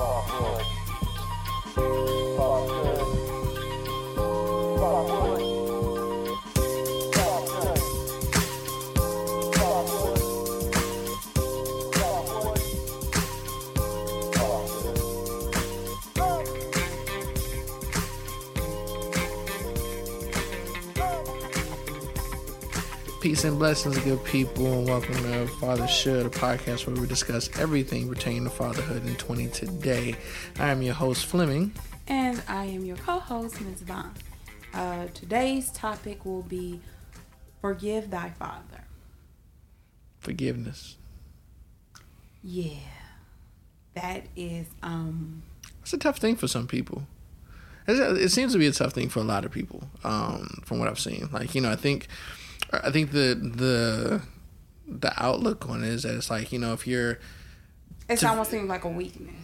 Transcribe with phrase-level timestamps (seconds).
[0.00, 0.62] บอกโลก
[1.76, 1.84] บอกโล
[2.18, 2.19] ก
[23.40, 27.48] Peace and blessings, good people, and welcome to Father Should, a podcast where we discuss
[27.58, 30.14] everything pertaining to fatherhood in 20 today.
[30.58, 31.72] I am your host, Fleming.
[32.06, 33.80] And I am your co host, Ms.
[33.80, 34.12] Vaughn.
[34.74, 36.80] Uh, today's topic will be
[37.62, 38.84] Forgive Thy Father.
[40.18, 40.98] Forgiveness.
[42.44, 42.74] Yeah.
[43.94, 45.44] That is, um,
[45.80, 47.06] It's a tough thing for some people.
[47.86, 50.78] It's- It seems to be a tough thing for a lot of people, um, from
[50.78, 51.30] what I've seen.
[51.32, 52.06] Like, you know, I think,
[52.72, 54.22] I think the the
[54.86, 57.18] the outlook on it is that it's like, you know, if you're
[58.08, 59.34] it's To- almost seems like a weakness.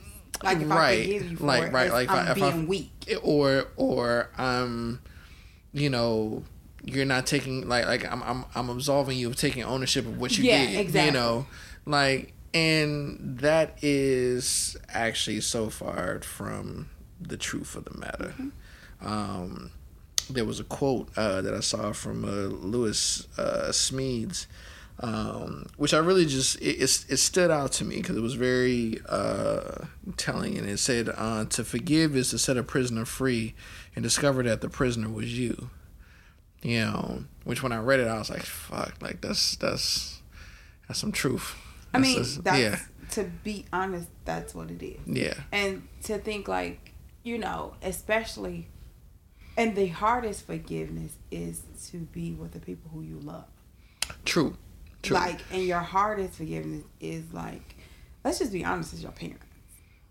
[0.42, 1.03] Like if I Right.
[1.06, 3.19] forgive you for Like, it, right, like if I'm I- if I- being weak.
[3.22, 5.00] or or um
[5.72, 6.42] you know
[6.84, 10.37] you're not taking like like I'm I'm I'm absolving you of taking ownership of what
[10.37, 10.78] you Yeah, did.
[10.81, 11.06] exactly.
[11.06, 11.47] You know,
[11.87, 16.89] like and that is actually so far from
[17.20, 18.34] the truth of the matter.
[18.39, 19.06] Mm-hmm.
[19.06, 19.70] Um,
[20.30, 24.46] there was a quote uh, that I saw from uh, Lewis uh, Smedes,
[25.00, 28.34] um, which I really just it, it, it stood out to me because it was
[28.34, 29.84] very uh,
[30.16, 33.54] telling, and it said, uh, "To forgive is to set a prisoner free,
[33.94, 35.70] and discover that the prisoner was you."
[36.62, 40.22] You know, which when I read it, I was like, "Fuck!" Like that's that's
[40.88, 41.54] that's some truth.
[41.94, 42.78] I mean, That's that's, yeah,
[43.12, 44.98] to be honest, that's what it is.
[45.06, 48.69] yeah, And to think, like, you know, especially,
[49.57, 53.45] and the hardest forgiveness is to be with the people who you love.
[54.25, 54.57] true,
[55.03, 55.17] true.
[55.17, 57.77] Like, and your hardest forgiveness is like,
[58.25, 59.45] let's just be honest, is your parents.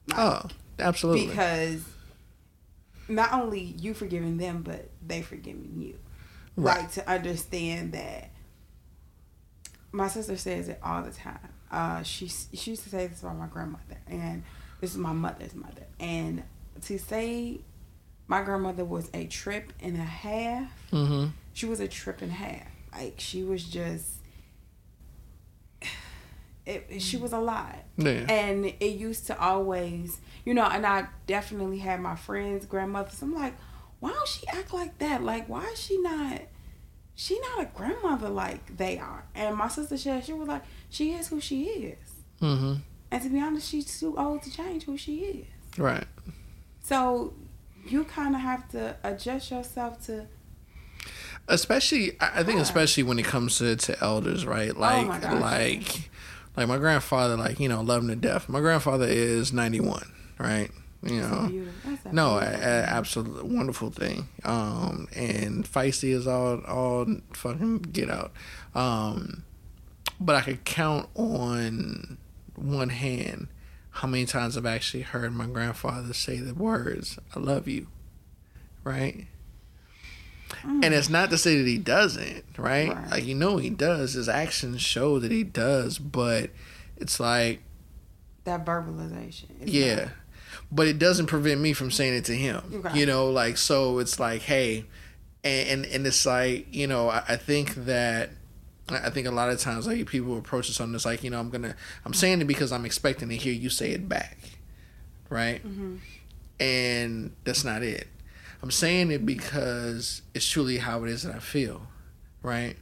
[0.07, 0.47] Like, oh,
[0.79, 1.27] absolutely.
[1.27, 1.83] because
[3.07, 5.97] not only you forgiving them, but they forgiving you.
[6.55, 6.79] Right.
[6.79, 8.31] Like to understand that.
[9.91, 11.53] My sister says it all the time.
[11.71, 14.43] Uh, she she used to say this about my grandmother, and
[14.81, 15.85] this is my mother's mother.
[15.99, 16.43] And
[16.83, 17.61] to say
[18.27, 21.27] my grandmother was a trip and a half, mm-hmm.
[21.53, 22.67] she was a trip and a half.
[22.93, 24.09] Like she was just,
[26.65, 27.83] it, she was a lot.
[27.97, 28.25] Yeah.
[28.29, 33.21] And it used to always, you know, and I definitely had my friends' grandmothers.
[33.21, 33.53] I'm like,
[33.99, 35.23] why don't she act like that?
[35.23, 36.41] Like, why is she not?
[37.15, 39.23] She not a grandmother like they are.
[39.35, 41.97] And my sister said she was like, she is who she is.
[42.41, 42.73] Mm-hmm.
[43.11, 45.79] And to be honest, she's too old to change who she is.
[45.79, 46.05] Right.
[46.83, 47.33] So
[47.85, 50.27] you kind of have to adjust yourself to.
[51.47, 54.75] especially I think especially when it comes to, to elders, right?
[54.75, 56.09] Like Oh my like
[56.57, 58.49] like my grandfather, like you know, love him to death.
[58.49, 60.69] My grandfather is ninety one, right?
[61.03, 64.27] You know, beautiful- that's a no, a, a absolute wonderful thing.
[64.43, 68.31] Um, and feisty is all all fucking get out.
[68.73, 69.43] Um,
[70.19, 72.17] but I could count on
[72.55, 73.49] one hand
[73.95, 77.87] how many times I've actually heard my grandfather say the words "I love you,"
[78.83, 79.27] right?
[80.63, 82.89] And it's not to say that he doesn't, right?
[82.93, 83.11] Right.
[83.11, 84.13] Like you know he does.
[84.13, 86.49] His actions show that he does, but
[86.97, 87.61] it's like
[88.43, 89.45] that verbalization.
[89.61, 90.09] yeah.
[90.71, 92.83] But it doesn't prevent me from saying it to him.
[92.93, 94.85] You know, like so it's like, hey,
[95.43, 98.31] and and, and it's like, you know, I, I think that
[98.89, 101.49] I think a lot of times like people approach something it's like, you know, I'm
[101.49, 101.75] gonna
[102.05, 104.37] I'm saying it because I'm expecting to hear you say it back.
[105.29, 105.65] Right?
[105.65, 105.99] Mhm.
[106.59, 108.07] And that's not it.
[108.61, 111.87] I'm saying it because it's truly how it is that I feel.
[112.43, 112.75] Right?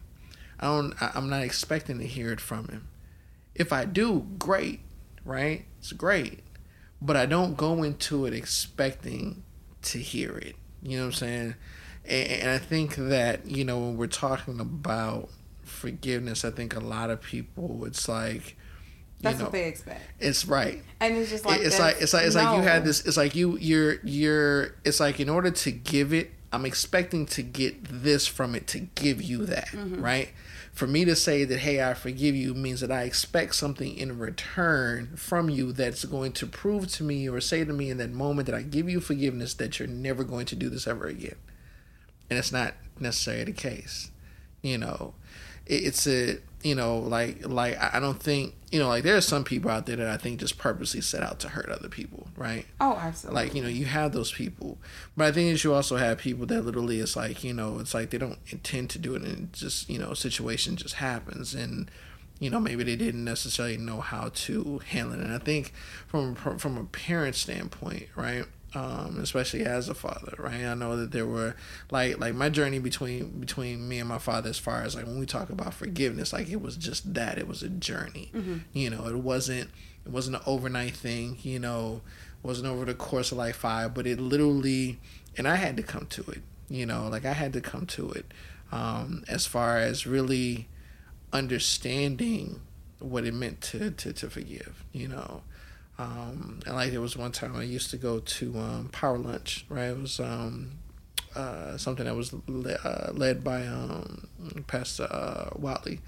[0.59, 2.87] I don't I, I'm not expecting to hear it from him.
[3.55, 4.81] If I do, great,
[5.23, 5.65] right?
[5.79, 6.39] It's great.
[7.01, 9.43] But I don't go into it expecting
[9.83, 10.55] to hear it.
[10.81, 11.55] You know what I'm saying?
[12.05, 15.29] And, and I think that, you know, when we're talking about
[15.63, 18.55] forgiveness, I think a lot of people, it's like,
[19.19, 20.01] you That's know, what they expect.
[20.19, 20.83] it's right.
[20.99, 22.67] And it's just like it's like it's like it's like you no.
[22.67, 23.05] had this.
[23.05, 24.75] It's like you you're you're.
[24.83, 28.79] It's like in order to give it, I'm expecting to get this from it to
[28.79, 30.01] give you that, Mm-hmm.
[30.03, 30.29] right?
[30.73, 34.17] For me to say that, hey, I forgive you means that I expect something in
[34.17, 38.09] return from you that's going to prove to me or say to me in that
[38.11, 41.35] moment that I give you forgiveness that you're never going to do this ever again.
[42.29, 44.09] And it's not necessarily the case.
[44.63, 45.13] You know,
[45.65, 49.43] it's a, you know, like, like, I don't think, you know, like there are some
[49.43, 52.65] people out there that I think just purposely set out to hurt other people, right?
[52.79, 53.43] Oh, absolutely.
[53.43, 54.77] Like, you know, you have those people.
[55.15, 57.93] But I think that you also have people that literally it's like, you know, it's
[57.93, 60.95] like they don't intend to do it and it just, you know, a situation just
[60.95, 61.89] happens and
[62.39, 65.71] you know maybe they didn't necessarily know how to handle it and i think
[66.07, 68.45] from from a parent standpoint right
[68.75, 70.65] um, especially as a father, right?
[70.65, 71.55] I know that there were
[71.91, 75.19] like like my journey between between me and my father as far as like when
[75.19, 78.31] we talk about forgiveness, like it was just that it was a journey.
[78.33, 78.57] Mm-hmm.
[78.73, 79.69] You know, it wasn't
[80.05, 81.37] it wasn't an overnight thing.
[81.43, 82.01] You know,
[82.43, 84.99] it wasn't over the course of like five, but it literally,
[85.37, 86.41] and I had to come to it.
[86.67, 88.25] You know, like I had to come to it
[88.71, 90.67] um, as far as really
[91.31, 92.61] understanding
[92.99, 94.83] what it meant to to to forgive.
[94.91, 95.43] You know
[95.99, 99.65] um, and like there was one time I used to go to um, Power Lunch,
[99.69, 99.89] right?
[99.89, 100.71] It was um,
[101.35, 104.27] uh, something that was le- uh, led by um,
[104.65, 105.99] Pastor uh, Watley,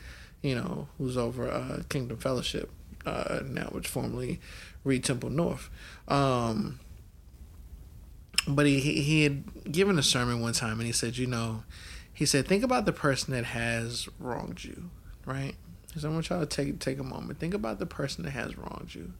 [0.42, 2.72] you know, who's over uh, Kingdom Fellowship
[3.06, 4.40] uh, now, which formerly
[4.84, 5.70] Reid Temple North.
[6.08, 6.80] Um,
[8.48, 11.64] but he, he had given a sermon one time and he said, you know,
[12.12, 14.90] he said, think about the person that has wronged you,
[15.26, 15.54] right?
[15.94, 17.40] He said, I want y'all to take, take a moment.
[17.40, 19.14] Think about the person that has wronged you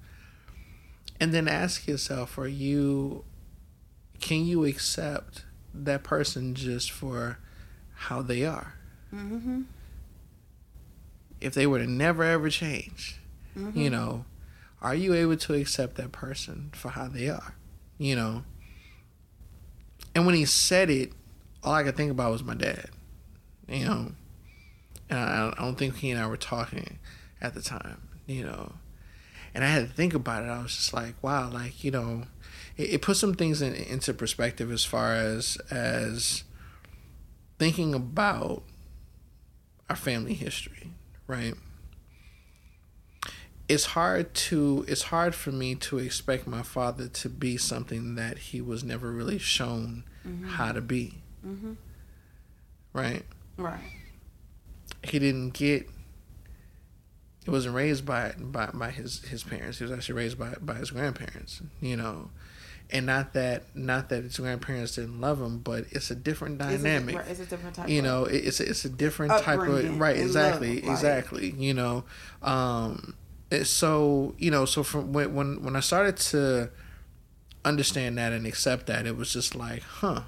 [1.20, 3.24] and then ask yourself are you
[4.20, 7.38] can you accept that person just for
[7.94, 8.76] how they are?
[9.14, 9.62] Mm-hmm.
[11.40, 13.18] if they were to never ever change
[13.56, 13.80] mm-hmm.
[13.80, 14.26] you know
[14.82, 17.56] are you able to accept that person for how they are?
[17.98, 18.44] You know?
[20.14, 21.12] And when he said it
[21.64, 22.90] all i could think about was my dad
[23.68, 24.12] you know?
[25.10, 27.00] And i, I don't think he and i were talking
[27.42, 28.74] at the time you know
[29.56, 30.48] and I had to think about it.
[30.48, 32.24] I was just like, wow, like you know,
[32.76, 36.44] it, it put some things in, into perspective as far as as
[37.58, 38.64] thinking about
[39.90, 40.92] our family history,
[41.26, 41.54] right?
[43.70, 48.38] It's hard to it's hard for me to expect my father to be something that
[48.38, 50.50] he was never really shown mm-hmm.
[50.50, 51.22] how to be.
[51.48, 51.74] Mm-hmm.
[52.92, 53.24] Right.
[53.58, 53.80] Right.
[55.02, 55.88] He didn't get
[57.46, 59.78] he wasn't raised by by by his his parents.
[59.78, 61.62] He was actually raised by by his grandparents.
[61.80, 62.32] You know,
[62.90, 67.16] and not that not that his grandparents didn't love him, but it's a different dynamic.
[67.16, 67.90] It's a, it's a different type.
[67.90, 70.18] You know, it's a, it's a different type of right.
[70.18, 71.52] Exactly, love, exactly.
[71.52, 72.04] You know,
[72.42, 73.16] um,
[73.64, 76.72] so you know, so from when when when I started to
[77.64, 80.22] understand that and accept that, it was just like, huh.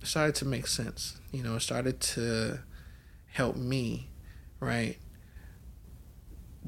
[0.00, 1.20] It started to make sense.
[1.30, 2.58] You know, it started to
[3.28, 4.08] help me,
[4.58, 4.96] right?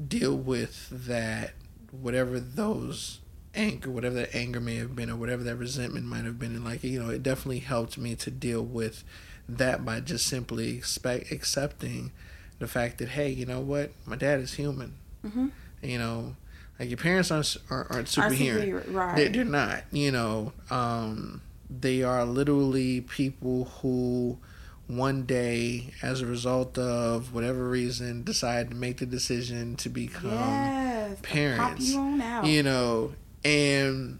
[0.07, 1.51] Deal with that
[1.91, 3.19] whatever those
[3.53, 6.65] anger whatever that anger may have been or whatever that resentment might have been and
[6.65, 9.03] like you know it definitely helped me to deal with
[9.47, 12.11] that by just simply expect accepting
[12.59, 14.93] the fact that hey you know what my dad is human
[15.25, 15.47] mm-hmm.
[15.81, 16.35] you know
[16.79, 19.15] like your parents aren't aren't, aren't superhuman right.
[19.15, 24.37] they, they're not you know um, they are literally people who
[24.87, 30.31] one day, as a result of whatever reason, decide to make the decision to become
[30.31, 31.91] yes, parents.
[31.91, 34.19] You, you know, and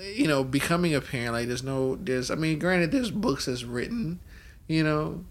[0.00, 3.64] you know, becoming a parent, like there's no, there's, I mean, granted, there's books that's
[3.64, 4.20] written,
[4.66, 5.24] you know,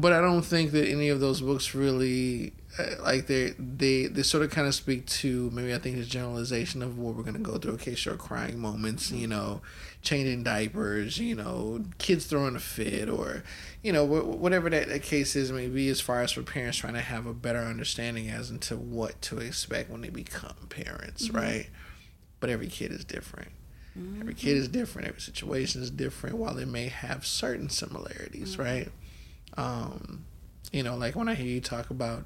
[0.00, 4.22] but I don't think that any of those books really uh, like they they they
[4.22, 7.38] sort of kind of speak to maybe I think it's generalization of what we're gonna
[7.38, 7.72] go through.
[7.74, 9.62] Okay, sure, crying moments, you know,
[10.02, 13.42] changing diapers, you know, kids throwing a fit, or
[13.82, 15.88] you know whatever that, that case is may be.
[15.88, 19.38] As far as for parents trying to have a better understanding as into what to
[19.38, 21.36] expect when they become parents, mm-hmm.
[21.38, 21.70] right?
[22.40, 23.52] But every kid is different.
[23.98, 24.20] Mm-hmm.
[24.20, 25.08] Every kid is different.
[25.08, 26.36] Every situation is different.
[26.36, 28.62] While they may have certain similarities, mm-hmm.
[28.62, 28.88] right?
[29.56, 30.24] Um,
[30.72, 32.24] you know, like when I hear you talk about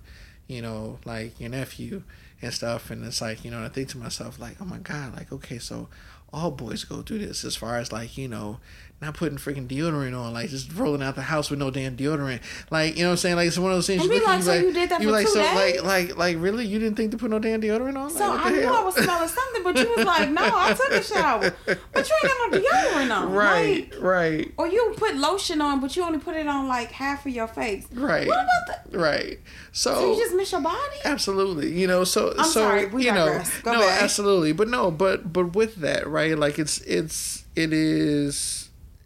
[0.50, 2.02] you know, like your nephew
[2.42, 2.90] and stuff.
[2.90, 5.58] And it's like, you know, I think to myself, like, oh my God, like, okay,
[5.58, 5.88] so
[6.32, 8.58] all boys go through this as far as like, you know,
[9.00, 12.40] not putting freaking deodorant on, like just rolling out the house with no damn deodorant.
[12.70, 13.36] Like, you know what I'm saying?
[13.36, 14.02] Like it's one of those things.
[14.02, 15.82] And you like, so like, you did that you for like, two so, days?
[15.82, 16.66] Like, like, like, really?
[16.66, 18.10] You didn't think to put no damn deodorant on?
[18.10, 18.74] So like, I knew hell?
[18.74, 22.16] I was smelling something, but you was like, no, I took a shower, but you
[22.22, 23.32] ain't got no deodorant on.
[23.32, 24.54] Right, like, right.
[24.58, 27.46] Or you put lotion on, but you only put it on like half of your
[27.46, 27.86] face.
[27.94, 28.26] Right.
[28.26, 28.98] What about that?
[28.98, 29.40] Right.
[29.72, 30.96] So, so you just miss your body?
[31.06, 31.72] Absolutely.
[31.72, 34.02] You know, so I'm so sorry, we you know, Go no, back.
[34.02, 36.38] absolutely, but no, but but with that, right?
[36.38, 38.59] Like it's it's it is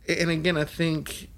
[0.09, 1.31] and again, I think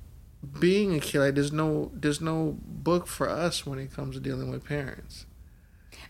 [0.59, 4.21] being a kid, like, there's no there's no book for us when it comes to
[4.21, 5.27] dealing with parents.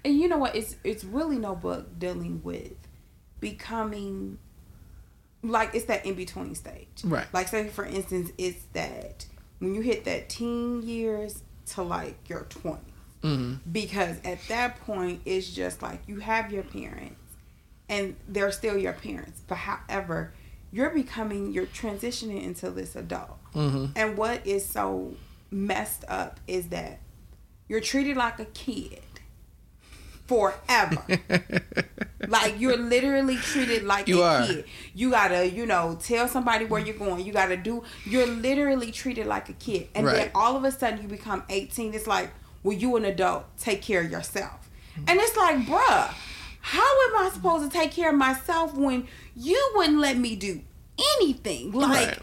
[0.05, 0.55] And you know what?
[0.55, 2.75] It's it's really no book dealing with
[3.41, 4.39] becoming
[5.43, 6.89] like it's that in between stage.
[7.05, 7.27] Right.
[7.33, 9.27] Like say for instance, it's that
[9.59, 12.79] when you hit that teen years to like your 20s.
[13.23, 13.71] Mm-hmm.
[13.71, 17.21] Because at that point, it's just like you have your parents
[17.89, 19.43] and they're still your parents.
[19.47, 20.33] But however,
[20.73, 23.87] you're becoming you're transitioning into this adult mm-hmm.
[23.95, 25.15] and what is so
[25.51, 27.01] messed up is that
[27.69, 29.01] you're treated like a kid
[30.27, 31.03] forever.
[32.29, 34.47] like you're literally treated like You a are.
[34.47, 34.65] kid.
[34.95, 37.25] You gotta, you know, tell somebody where you're going.
[37.25, 37.85] You gotta do.
[38.05, 41.95] You're literally treated like a kid, and then all of a sudden you become 18.
[41.95, 42.31] It's like,
[42.63, 43.45] well, you an adult.
[43.59, 44.69] Take care of yourself.
[45.07, 46.15] And it's like, bruh,
[46.69, 49.07] how am I supposed to take care of myself when
[49.37, 50.63] you wouldn't let me do
[51.21, 51.71] anything?
[51.73, 52.09] Like.
[52.09, 52.19] Right.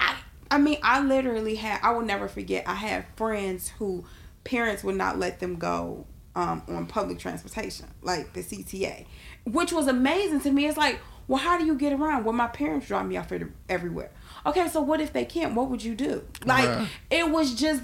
[0.00, 0.16] I
[0.50, 2.68] I mean, I literally had I will never forget.
[2.68, 4.04] I had friends who
[4.44, 6.06] parents would not let them go
[6.36, 9.06] um, on public transportation, like the CTA,
[9.44, 10.66] which was amazing to me.
[10.66, 12.24] It's like, well, how do you get around?
[12.24, 14.10] Well, my parents drop me off every- everywhere.
[14.46, 15.54] Okay, so what if they can't?
[15.54, 16.22] What would you do?
[16.44, 16.88] Like, Right.
[17.10, 17.82] it was just,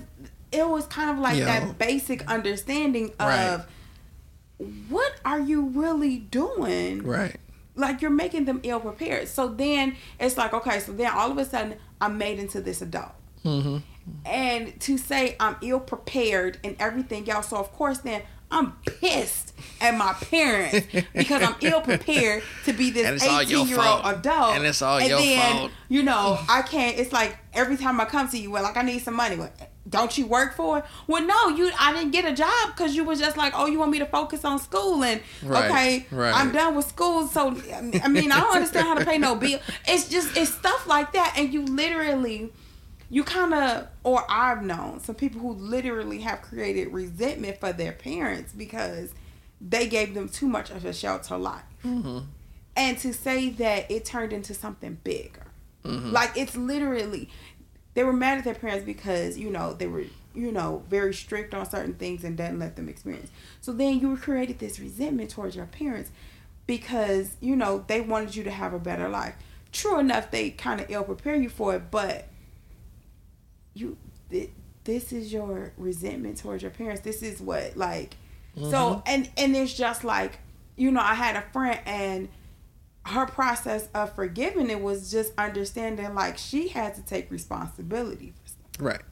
[0.53, 1.45] it was kind of like Yo.
[1.45, 3.61] that basic understanding Right.
[4.89, 7.03] What are you really doing?
[7.05, 7.37] Right.
[7.77, 9.29] like you're making them ill prepared.
[9.29, 12.83] So then it's like, okay, so then all of a sudden I'm made into this
[12.83, 13.13] adult.
[13.45, 13.79] Mm-hmm.
[14.27, 19.53] And to say I'm ill prepared and everything else, so of course then I'm pissed
[19.81, 23.69] at my parents because I'm ill prepared to be this And it's all your 18
[23.69, 24.17] year old fault.
[24.19, 24.57] adult.
[24.57, 25.71] And it's all your then, fault.
[25.89, 26.99] You know, I can't.
[26.99, 29.37] It's like every time I come to you, well, like I need some money.
[29.37, 29.53] Well,
[29.89, 30.85] don't you work for it?
[31.07, 31.71] Well, no, you.
[31.79, 34.07] I didn't get a job because you was just like, oh, you want me to
[34.07, 36.35] focus on school and Right, okay, right.
[36.35, 37.27] I'm done with school.
[37.29, 39.61] So I mean, I don't understand how to pay no bill.
[39.87, 42.53] It's just it's stuff like that, and you literally,
[43.11, 47.93] you kind of, or I've known some people who literally have created resentment for their
[47.93, 49.15] parents because
[49.61, 52.19] they gave them too much of a shelter life, Mm-hmm.
[52.77, 55.47] and to say that it turned into something bigger,
[55.85, 56.11] Mm-hmm.
[56.11, 57.29] like it's literally,
[57.99, 61.53] they were mad at their parents because you know they were you know very strict
[61.53, 63.29] on certain things and didn't let them experience.
[63.61, 66.13] So then you created this resentment towards your parents
[66.69, 69.35] because you know they wanted you to have a better life.
[69.73, 72.29] True enough, they kind of ill prepare you for it, but
[73.75, 73.97] you
[74.31, 74.51] th-
[74.85, 77.01] this is your resentment towards your parents.
[77.01, 78.15] This is what like
[78.55, 79.01] so mm-hmm.
[79.07, 80.39] and and it's just like
[80.77, 82.29] you know I had a friend and
[83.09, 88.49] her process of forgiving it was just understanding like she had to take responsibility for
[88.49, 88.67] stuff.
[88.79, 89.03] Right.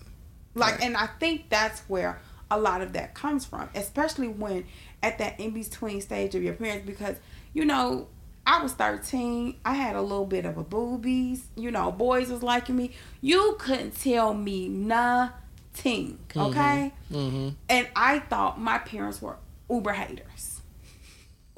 [0.55, 0.83] Like, Right.
[0.85, 4.65] and I think that's where a lot of that comes from, especially when
[5.03, 7.17] at that in between stage of your parents, because
[7.53, 8.09] you know,
[8.47, 12.43] I was 13, I had a little bit of a boobies, you know, boys was
[12.43, 12.93] liking me.
[13.21, 16.93] You couldn't tell me nothing, okay?
[17.11, 17.49] Mm-hmm.
[17.69, 19.37] And I thought my parents were
[19.69, 20.56] uber haters.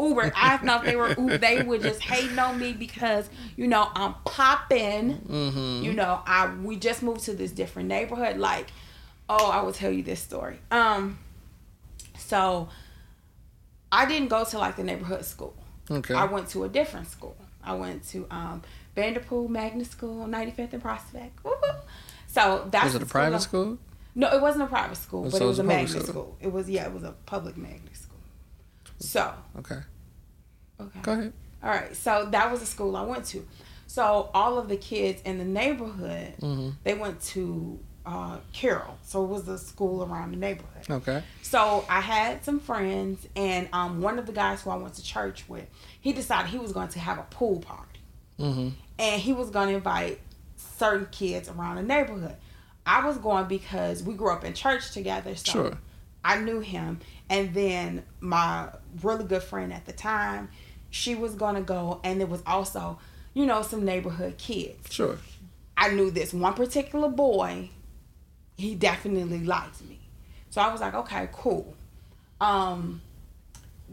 [0.00, 3.88] Uber, I thought they were uber, they were just hating on me because you know
[3.94, 5.18] I'm popping.
[5.18, 5.82] Mm-hmm.
[5.84, 8.36] You know, I we just moved to this different neighborhood.
[8.36, 8.68] Like,
[9.28, 10.60] oh, I will tell you this story.
[10.70, 11.18] Um,
[12.16, 12.68] so
[13.90, 15.54] I didn't go to like the neighborhood school.
[15.90, 16.14] Okay.
[16.14, 17.36] I went to a different school.
[17.64, 18.62] I went to um,
[18.94, 21.44] Vanderpoel Magnet School, 95th and Prospect.
[21.44, 21.68] Woo woo.
[22.26, 23.78] So that's Was it a private school?
[24.14, 26.02] no, it wasn't a private school, Oh, but so it was a magnet school.
[26.04, 26.36] school.
[26.40, 28.07] It was yeah, it was a public magnet school.
[28.98, 29.78] So Okay.
[30.80, 31.32] okay, Go ahead.
[31.62, 31.94] all right.
[31.96, 33.46] So that was the school I went to.
[33.86, 36.70] So all of the kids in the neighborhood, Mm-hmm.
[36.84, 38.96] they went to uh, Carroll.
[39.02, 40.88] So it was the school around the neighborhood.
[40.90, 41.22] Okay.
[41.42, 45.02] So I had some friends, and um, one of the guys who I went to
[45.02, 45.66] church with,
[46.00, 47.84] he decided he was going to have a pool party
[48.38, 48.68] Mm-hmm.
[49.00, 50.20] and he was going to invite
[50.56, 52.36] certain kids around the neighborhood.
[52.86, 55.78] I was going because we grew up in church together, so Sure.
[56.24, 57.00] I knew him.
[57.28, 58.68] And then my
[59.02, 60.48] really good friend at the time,
[60.90, 62.98] she was going to go, and there was also,
[63.34, 64.92] you know, some neighborhood kids.
[64.92, 65.18] Sure.
[65.76, 67.70] I knew this one particular boy,
[68.56, 70.00] he definitely liked me.
[70.50, 71.76] So I was like, okay, cool.
[72.40, 73.02] Um,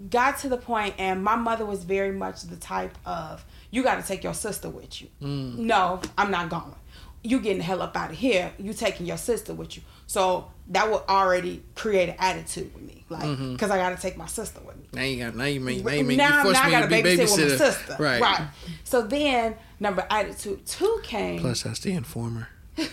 [0.10, 4.02] got to the point, and my mother was very much the type of, you got
[4.02, 5.10] to take your sister with you.
[5.22, 5.58] Mm.
[5.58, 6.76] No, I'm not going.
[7.24, 8.54] You getting the hell up out of here.
[8.58, 9.84] You taking your sister with you.
[10.08, 14.16] So that would already create an attitude with me, like, because I got to take
[14.16, 14.75] my sister with me.
[14.96, 15.36] Now you got.
[15.36, 15.84] Now you mean.
[15.84, 16.18] Now you mean.
[16.18, 17.38] now, you forced now I got to to be babysit babysitter.
[17.38, 17.96] with my sister.
[18.00, 18.22] Right.
[18.22, 18.48] Right.
[18.84, 21.40] So then number attitude two came.
[21.42, 22.50] Plus, that's the informer.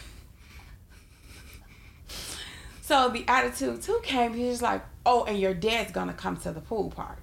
[2.85, 4.35] So the attitude two came.
[4.35, 7.23] He was like, "Oh, and your dad's gonna come to the pool party."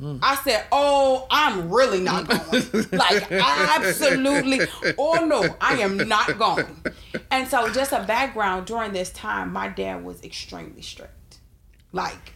[0.00, 0.18] Mm.
[0.22, 2.64] I said, "Oh, I'm really not going.
[2.92, 4.60] like, absolutely.
[4.98, 6.82] Oh no, I am not going."
[7.30, 11.38] And so, just a background during this time, my dad was extremely strict.
[11.92, 12.32] Like,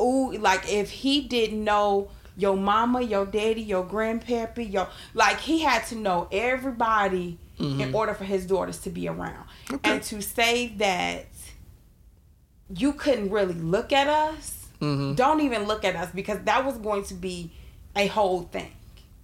[0.00, 5.60] ooh, like if he didn't know your mama, your daddy, your grandpappy, your like he
[5.60, 9.44] had to know everybody in order for his daughters to be around.
[9.72, 9.90] Okay.
[9.90, 11.26] And to say that
[12.72, 15.14] you couldn't really look at us, Mm-hmm.
[15.14, 17.50] don't even look at us because that was going to be
[17.96, 18.70] a whole thing.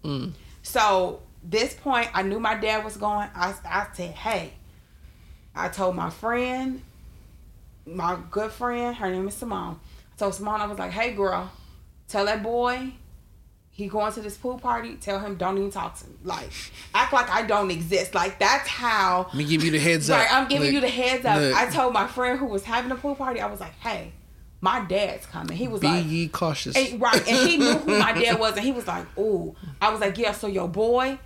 [0.04, 0.32] Mm.
[0.64, 3.28] So this point, I knew my dad was going.
[3.36, 4.54] I, I said, hey,
[5.54, 6.82] I told my friend,
[7.86, 9.78] my good friend, her name is Simone.
[10.16, 11.50] So Simona was like, "Hey, girl,
[12.08, 12.92] tell that boy
[13.74, 14.94] he going to this pool party.
[14.94, 16.14] Tell him don't even talk to me.
[16.22, 16.48] Like
[16.94, 18.14] act like I don't exist.
[18.14, 19.24] Like that's how.
[19.28, 20.24] Let me give you the heads up.
[20.32, 21.40] I'm giving Look, you the heads up.
[21.40, 21.56] look.
[21.56, 23.40] I told my friend who was having a pool party.
[23.40, 24.12] I was like, "Hey,
[24.60, 26.76] my dad's coming." He was Be like, ye cautious.
[26.76, 29.90] and, right, and he knew who my dad was, and he was like, "Ooh." I
[29.90, 31.18] was like, "Yeah." So your boy,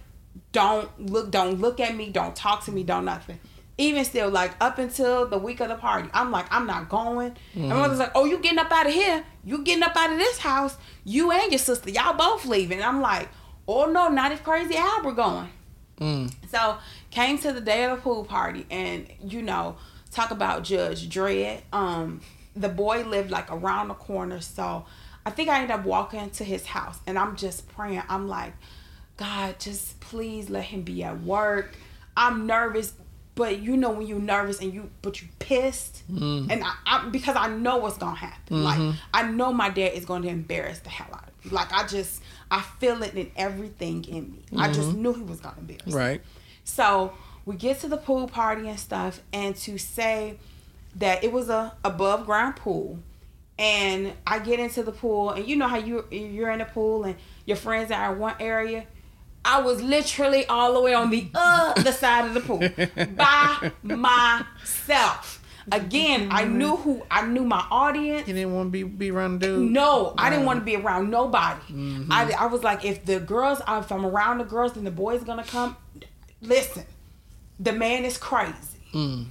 [0.53, 3.39] don't look, don't look at me, don't talk to me, don't nothing.
[3.81, 7.37] Even still, like up until the week of the party, I'm like, I'm not going.
[7.55, 9.25] And my mother's like, "Oh, you getting up out of here?
[9.45, 10.77] You getting up out of this house?
[11.05, 13.29] You and your sister, y'all both leaving." And I'm like,
[13.69, 15.49] "Oh no, not if Crazy Albert going."
[16.01, 16.35] Mm.
[16.51, 16.79] So
[17.11, 19.77] came to the day of the pool party, and you know,
[20.11, 21.61] talk about Judge Dredd.
[21.73, 22.21] Um,
[22.57, 24.85] the boy lived like around the corner, so
[25.25, 28.03] I think I ended up walking to his house, and I'm just praying.
[28.09, 28.55] I'm like,
[29.17, 31.75] God, just please let him be at work.
[32.17, 32.95] I'm nervous,
[33.39, 36.51] but you know when you're nervous and you but you pissed, mm.
[36.51, 38.65] and I, I because I know what's gonna happen.
[38.65, 38.99] Like mm-hmm.
[39.15, 41.53] I know my dad is going to embarrass the hell out of me.
[41.53, 44.43] Like I just I feel it in everything in me.
[44.57, 45.03] I just mm-hmm.
[45.03, 45.87] knew he was gonna embarrass.
[45.87, 45.95] me.
[45.95, 46.21] Right.
[46.65, 47.13] So
[47.47, 50.37] we get to the pool party and stuff, and to say
[50.97, 52.99] that it was a above ground pool,
[53.57, 57.05] and I get into the pool, and you know how you you're in the pool
[57.05, 57.15] and
[57.47, 58.85] your friends are in one area.
[59.49, 62.59] I was literally all the way on the other side of the pool
[63.17, 65.43] by myself.
[65.73, 68.29] Again, I knew who I knew my audience.
[68.29, 69.71] You didn't want to be be around dude.
[69.71, 71.61] No, I didn't want to be around nobody.
[72.11, 75.25] I, I was like, if the girls, if I'm around the girls, then the boys
[75.25, 75.77] gonna come.
[76.41, 76.85] Listen,
[77.59, 78.55] the man is crazy.
[78.93, 79.27] Mm.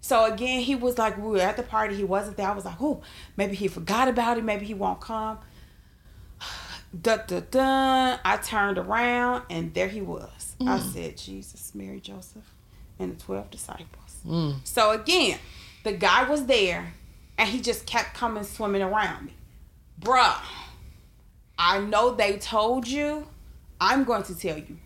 [0.00, 1.94] So again, he was like, we were at the party.
[1.94, 2.48] He wasn't there.
[2.48, 3.02] I was like, oh,
[3.36, 4.44] maybe he forgot about it.
[4.44, 5.38] Maybe he won't come.
[6.98, 8.18] Da da da.
[8.24, 10.56] I turned around and there he was.
[10.66, 12.54] I said, Jesus, Mary, Joseph,
[12.98, 14.16] and the twelve disciples.
[14.26, 14.56] Mm.
[14.64, 15.38] So again,
[15.84, 16.94] the guy was there
[17.36, 19.34] and he just kept coming swimming around me.
[20.00, 20.36] Bruh,
[21.58, 23.28] I know they told you.
[23.80, 24.78] I'm going to tell you.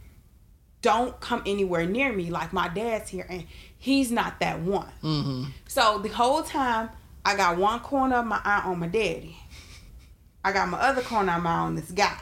[0.83, 3.47] Don't come anywhere near me like my dad's here and
[3.79, 4.91] he's not that one.
[5.03, 5.45] Mm-hmm.
[5.69, 6.91] So the whole time
[7.25, 9.37] I got one corner of my eye on my daddy.
[10.45, 12.19] I got my other corner of my on this guy.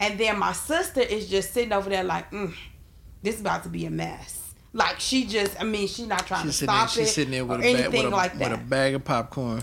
[0.00, 2.54] And then my sister is just sitting over there like, mm,
[3.22, 4.54] this is about to be a mess.
[4.72, 6.86] Like she just, I mean, she's not trying She's to sitting there.
[6.88, 9.04] stop She's it sitting there with a bag, with a, like with a bag of
[9.04, 9.62] popcorn,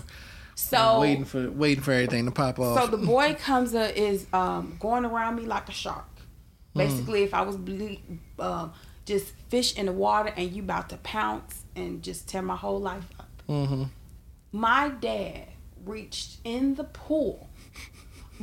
[0.54, 2.78] So waiting for waiting for everything to pop off.
[2.78, 6.04] So the boy comes uh, is um, going around me like a shark.
[6.74, 7.96] Basically, if I was ble-
[8.38, 8.72] um,
[9.06, 12.80] just fish in the water and you about to pounce and just tear my whole
[12.80, 13.28] life up.
[13.48, 13.84] mm-hmm.
[14.52, 15.46] My dad
[15.86, 17.48] reached in the pool,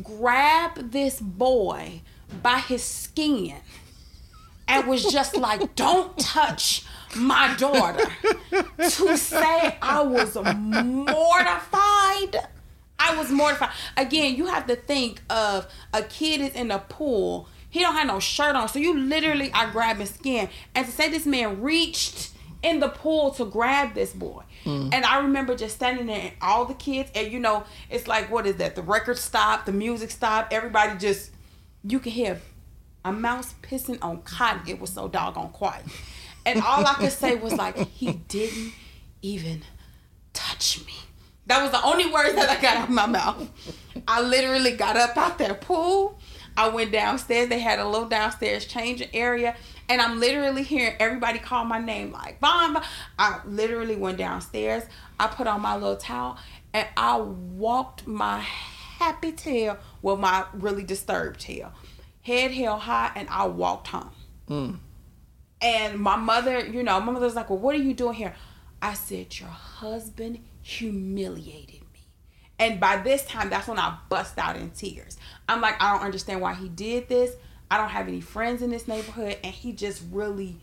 [0.01, 2.01] grabbed this boy
[2.41, 3.55] by his skin,
[4.67, 6.83] and was just like, "Don't touch
[7.15, 8.05] my daughter."
[8.51, 12.47] to say I was mortified.
[12.99, 13.71] I was mortified.
[13.97, 17.47] Again, you have to think of a kid is in a pool.
[17.69, 20.49] He don't have no shirt on, so you literally are grabbing skin.
[20.75, 22.29] And to say this man reached
[22.61, 24.43] in the pool to grab this boy.
[24.65, 24.93] Mm.
[24.93, 28.31] And I remember just standing there and all the kids, and you know, it's like,
[28.31, 28.75] what is that?
[28.75, 31.31] The record stopped, the music stopped, everybody just,
[31.83, 32.41] you can hear
[33.05, 34.61] a mouse pissing on cotton.
[34.67, 35.83] It was so doggone quiet.
[36.45, 38.73] And all I could say was like, he didn't
[39.21, 39.63] even
[40.33, 40.93] touch me.
[41.45, 43.49] That was the only words that I got out of my mouth.
[44.07, 46.19] I literally got up out that pool.
[46.55, 47.49] I went downstairs.
[47.49, 49.55] They had a little downstairs changing area.
[49.93, 52.39] And I'm literally hearing everybody call my name like.
[52.39, 52.81] Vaughn."
[53.19, 54.83] I literally went downstairs.
[55.19, 56.39] I put on my little towel
[56.73, 61.71] and I walked my happy tail with my really disturbed tail.
[62.23, 64.09] Head held high and I walked home.
[64.49, 64.79] Mm.
[65.61, 68.33] And my mother, you know, my mother's like, Well, what are you doing here?
[68.81, 72.07] I said, Your husband humiliated me.
[72.57, 75.17] And by this time, that's when I bust out in tears.
[75.47, 77.35] I'm like, I don't understand why he did this.
[77.73, 79.35] I don't have any friends in this neighborhood.
[79.43, 80.57] And he just really,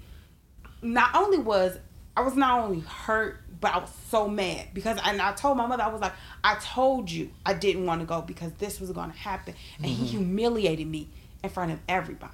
[0.81, 1.77] not only was,
[2.17, 5.67] I was not only hurt, but I was so mad because, and I told my
[5.67, 6.13] mother, I was like,
[6.45, 9.55] I told you I didn't want to go because this was going to happen.
[9.79, 11.09] And he humiliated me
[11.43, 12.33] in front of everybody.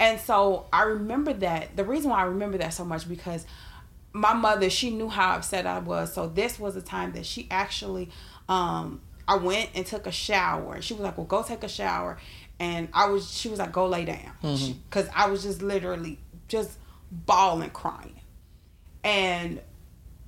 [0.00, 1.76] And so I remember that.
[1.76, 3.46] The reason why I remember that so much because
[4.12, 6.12] my mother, she knew how upset I was.
[6.12, 8.10] So this was a time that she actually,
[8.48, 10.82] um, I went and took a shower.
[10.82, 12.18] She was like, "Well, go take a shower,"
[12.62, 13.28] and I was.
[13.28, 15.20] She was like, "Go lay down," because mm-hmm.
[15.20, 16.78] I was just literally just
[17.10, 18.20] bawling, crying,
[19.02, 19.60] and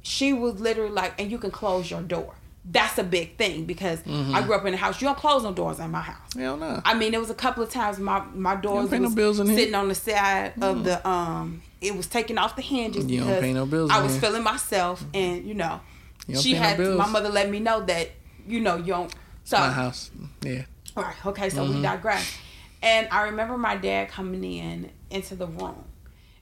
[0.02, 4.00] she was literally like, "And you can close your door." That's a big thing because
[4.00, 4.46] I mm-hmm.
[4.46, 5.00] grew up in a house.
[5.00, 6.32] You don't close no doors in my house.
[6.34, 6.80] Hell no.
[6.84, 9.38] I mean, there was a couple of times my my doors pay no was bills
[9.38, 9.56] in here.
[9.56, 10.82] sitting on the side of mm-hmm.
[10.82, 11.62] the um.
[11.80, 14.22] It was taking off the hinges You don't pay no bills I was here.
[14.22, 15.80] feeling myself, and you know,
[16.26, 18.10] You she pay no had my mother let me know that
[18.46, 19.14] you know, you don't.
[19.44, 20.10] So My house.
[20.42, 20.62] Yeah.
[20.94, 21.26] Right.
[21.26, 21.50] Okay.
[21.50, 21.82] So we mm-hmm.
[21.82, 22.36] digress.
[22.82, 25.84] And I remember my dad coming in into the room,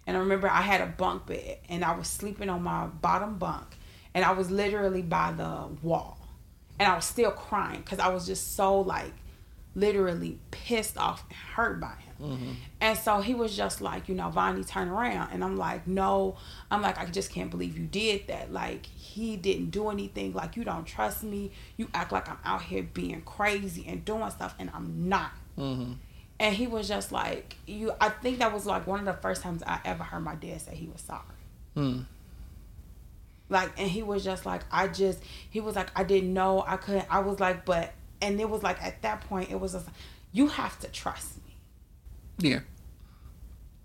[0.06, 3.38] and I remember I had a bunk bed, and I was sleeping on my bottom
[3.38, 3.76] bunk,
[4.12, 6.18] and I was literally by the wall,
[6.80, 9.12] and I was still crying because I was just so like,
[9.74, 12.14] literally pissed off and hurt by him.
[12.20, 12.50] Mm-hmm.
[12.80, 15.30] And so he was just like, you know, Vonnie, turn around.
[15.32, 16.36] And I'm like, no.
[16.70, 18.52] I'm like, I just can't believe you did that.
[18.52, 20.32] Like, he didn't do anything.
[20.32, 21.50] Like, you don't trust me.
[21.76, 25.32] You act like I'm out here being crazy and doing stuff, and I'm not.
[25.58, 25.92] Mm-hmm.
[26.40, 27.92] And he was just like, you.
[28.00, 30.60] I think that was like one of the first times I ever heard my dad
[30.60, 31.22] say he was sorry.
[31.76, 32.06] Mm.
[33.48, 35.20] Like, and he was just like, I just,
[35.50, 37.06] he was like, I didn't know, I couldn't.
[37.10, 39.86] I was like, but, and it was like at that point, it was just,
[40.32, 41.54] you have to trust me.
[42.38, 42.60] Yeah.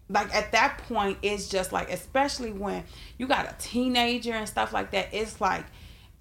[0.09, 2.83] Like at that point it's just like especially when
[3.17, 5.65] you got a teenager and stuff like that it's like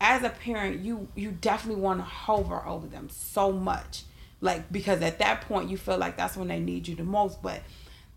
[0.00, 4.04] as a parent you you definitely want to hover over them so much.
[4.40, 7.42] Like because at that point you feel like that's when they need you the most.
[7.42, 7.62] But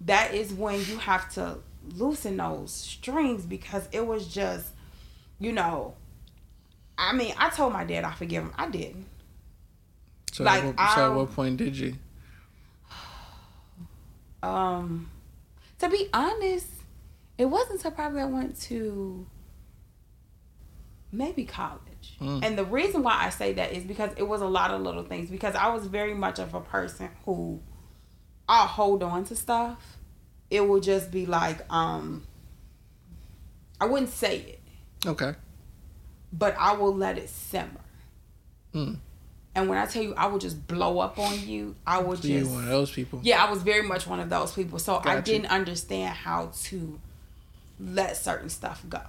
[0.01, 1.60] that is when you have to
[1.95, 4.73] loosen those strings because it was just
[5.39, 5.95] you know
[6.97, 8.53] i mean i told my dad i forgive him.
[8.58, 9.05] I didn't.
[10.34, 11.95] So, Like, at what, so at what point did you?
[14.43, 15.10] um
[15.80, 16.68] to be honest
[17.38, 19.26] it wasn't until probably i went to
[21.12, 21.80] maybe college
[22.22, 22.44] Mm.
[22.46, 25.04] and the reason why i say that is because it was a lot of little
[25.04, 27.60] things because i was very much of a person who
[28.48, 29.98] i'll hold on to stuff
[30.50, 32.26] it will just be like um
[33.82, 34.62] i wouldn't say it
[35.06, 35.34] Okay.
[36.32, 37.82] but i will let it simmer
[38.74, 38.98] Mm.
[39.56, 42.28] And when i tell you i will just blow up on you i would So
[42.28, 43.20] you just one of those people.
[43.24, 44.80] yeah, I was very much one of those people.
[44.80, 47.00] So I didn't understand how to
[47.80, 49.02] let certain stuff go.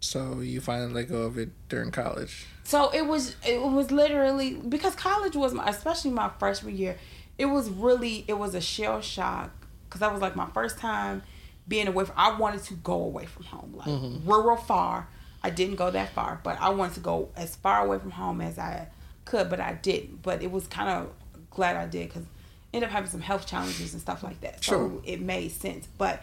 [0.00, 2.46] So you finally let go of it during college.
[2.64, 6.96] So it was it was literally because college was my especially my freshman year.
[7.38, 9.50] It was really it was a shell shock
[9.88, 11.22] because that was like my first time
[11.66, 12.14] being away from.
[12.16, 14.28] I wanted to go away from home, like mm-hmm.
[14.28, 15.08] rural far.
[15.42, 18.40] I didn't go that far, but I wanted to go as far away from home
[18.40, 18.88] as I
[19.26, 20.22] could, but I didn't.
[20.22, 21.12] But it was kind of
[21.50, 22.24] glad I did because
[22.72, 24.64] ended up having some health challenges and stuff like that.
[24.64, 25.86] So it made sense.
[25.98, 26.22] But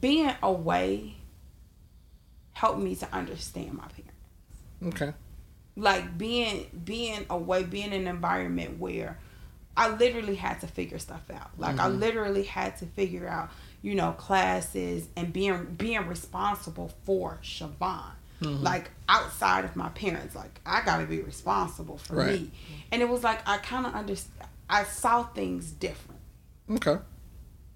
[0.00, 1.16] being away
[2.52, 4.12] helped me to understand my parents
[4.82, 5.14] Okay.
[5.76, 9.18] like being being away being in an environment where
[9.76, 11.98] i literally had to figure stuff out like i mm-hmm.
[11.98, 13.50] literally had to figure out
[13.84, 18.12] you know classes and being being responsible for Siobhan.
[18.44, 18.62] Mm-hmm.
[18.62, 22.40] like outside of my parents like i gotta be responsible for Right.
[22.42, 22.50] me
[22.92, 26.20] and it was like i kind of understand i saw things different
[26.70, 26.96] Okay.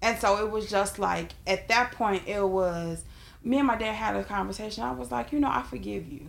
[0.01, 3.03] and so it was just like at that point it was
[3.43, 4.83] me and my dad had a conversation.
[4.83, 6.25] I was like, you know, I forgive you.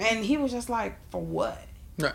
[0.00, 1.58] And he was just like, for what?
[2.00, 2.12] Cause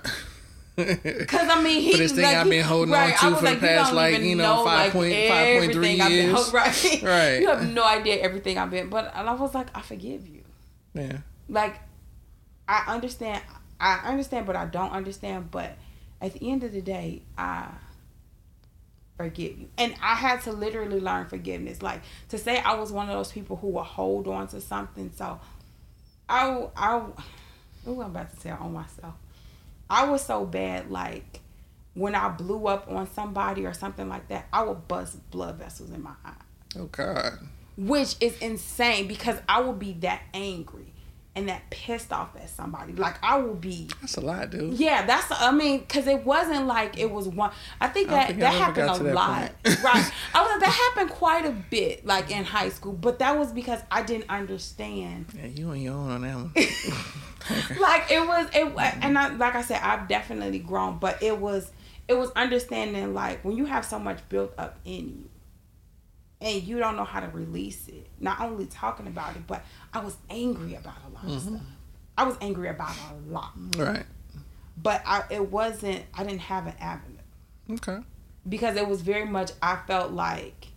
[0.78, 3.40] I mean, he For this thing like, I've been holding right, on to I was
[3.40, 6.54] the like, past, like, you know, like, 5.3 everything I've been years.
[6.54, 7.38] right, Right.
[7.42, 10.39] You have no idea everything I've been, but I was like, I forgive you.
[10.94, 11.18] Yeah.
[11.48, 11.80] Like,
[12.68, 13.42] I understand,
[13.80, 15.52] I understand, but I don't understand.
[15.52, 15.78] But
[16.22, 17.70] at the end of the day, I
[19.20, 19.68] forgive you.
[19.78, 21.82] And I had to literally learn forgiveness.
[21.82, 25.12] Like to say I was one of those people who will hold on to something.
[25.14, 25.40] So
[26.30, 26.98] I I
[27.88, 29.16] ooh, I'm about to tell on myself.
[29.90, 31.42] I was so bad like
[31.96, 35.92] when I blew up on somebody or something like that, I would bust blood vessels
[35.92, 36.32] in my eye.
[36.78, 37.40] Oh God.
[37.80, 40.94] Which is insane because I will be that angry
[41.36, 42.94] and that pissed off at somebody.
[42.94, 44.74] Like I will be That's a lot, dude.
[44.74, 45.28] yeah, that's.
[45.32, 47.52] I mean, because it wasn't like it was one.
[47.80, 49.52] I think I that think that happened a that lot, right?
[50.34, 52.94] I was like, that happened quite a bit, like in high school.
[52.94, 55.28] But that was because I didn't understand.
[55.34, 56.54] Yeah, you on your own on that one.
[57.80, 61.72] Like it was, it and I, like I said, I've definitely grown, but it was,
[62.08, 65.30] it was understanding like when you have so much built up in you,
[66.42, 68.08] and you don't know how to release it.
[68.20, 71.36] Not only talking about it, but I was angry about a lot Mm-hmm.
[71.36, 71.62] of stuff.
[72.18, 73.52] I was angry about a lot.
[73.78, 74.06] Right.
[74.82, 77.18] but I, it wasn't i didn't have an avenue
[77.72, 78.00] Okay.
[78.48, 80.68] because it was very much i felt like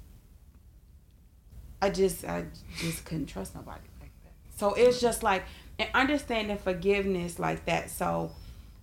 [1.81, 2.45] i just i
[2.79, 5.45] just couldn't trust nobody like that so it's just like
[5.79, 8.31] and understanding forgiveness like that so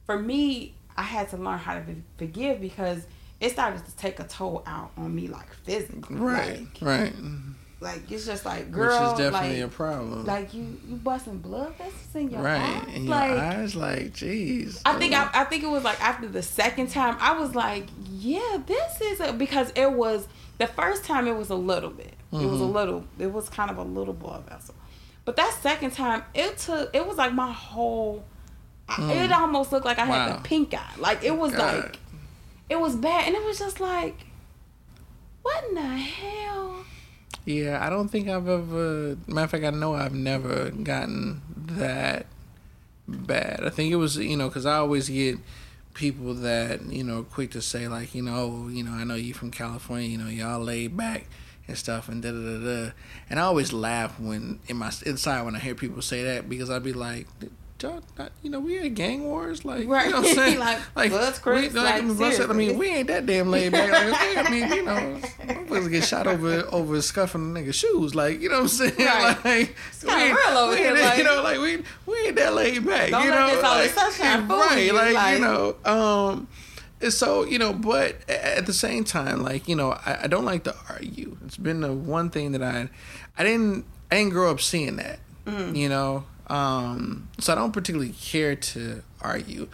[0.05, 1.83] for me i had to learn how to
[2.17, 3.05] forgive because
[3.39, 6.59] it started to take a toll out on me like physically Right.
[6.59, 7.13] like, right.
[7.79, 10.25] like it's just like girl Which is definitely like, a problem.
[10.25, 12.59] like you you busting blood vessels in your right.
[12.61, 14.81] eyes And your eyes, like, jeez.
[14.85, 17.85] I think I, I think it was like after the second time I was like,
[18.09, 22.13] yeah, this is a, because it was the first time it was a little bit.
[22.33, 22.73] It was a Mhm.
[22.73, 23.05] little.
[23.17, 24.75] It was kind of a little blood vessel,
[25.25, 26.93] but that second time it took.
[26.93, 28.23] It was like my whole
[28.89, 30.35] I, it almost looked like I had Wow.
[30.35, 30.93] the pink eye.
[30.97, 31.75] Like it was God.
[31.85, 31.99] like,
[32.69, 34.25] it was bad, and it was just like,
[35.41, 36.85] what in the hell?
[37.45, 39.17] Yeah, I don't think I've ever.
[39.27, 42.27] Matter of fact, I know I've never gotten that
[43.07, 43.61] bad.
[43.63, 45.37] I think it was you know because I always get
[45.93, 49.15] people that you know quick to say like you know oh, you know I know
[49.15, 51.25] you from California you know y'all laid back
[51.67, 52.91] and stuff and da da da da
[53.29, 56.69] and I always laugh when in my inside when I hear people say that because
[56.69, 57.27] I'd be like.
[57.81, 60.05] "Y'all not- You know, we had gang wars, like Right.
[60.07, 60.59] you know what I'm saying.
[60.59, 63.71] Like, Bloods, Crips, we, like, I mean, Bloods- I mean, we ain't that damn laid
[63.71, 63.89] back.
[64.11, 68.15] Like, I mean, you know, motherfuckers get shot over over scuffing a nigga's shoes.
[68.15, 68.93] Like, you know what I'm saying?
[68.99, 69.45] Right.
[69.45, 72.35] Like, It's kinda real over we here, ain't like- you know, like we we ain't
[72.35, 73.11] that laid back.
[73.11, 74.85] Don't you know, this like, sunshine fool right?
[74.85, 76.47] you, Like, like- you know, um.
[77.09, 80.65] So you know, but at the same time, like you know, I, I don't like
[80.65, 81.37] to argue.
[81.45, 82.89] It's been the one thing that I,
[83.37, 85.19] I didn't, I didn't grow up seeing that.
[85.45, 85.77] Mm.
[85.77, 89.67] You know, um, so I don't particularly care to argue.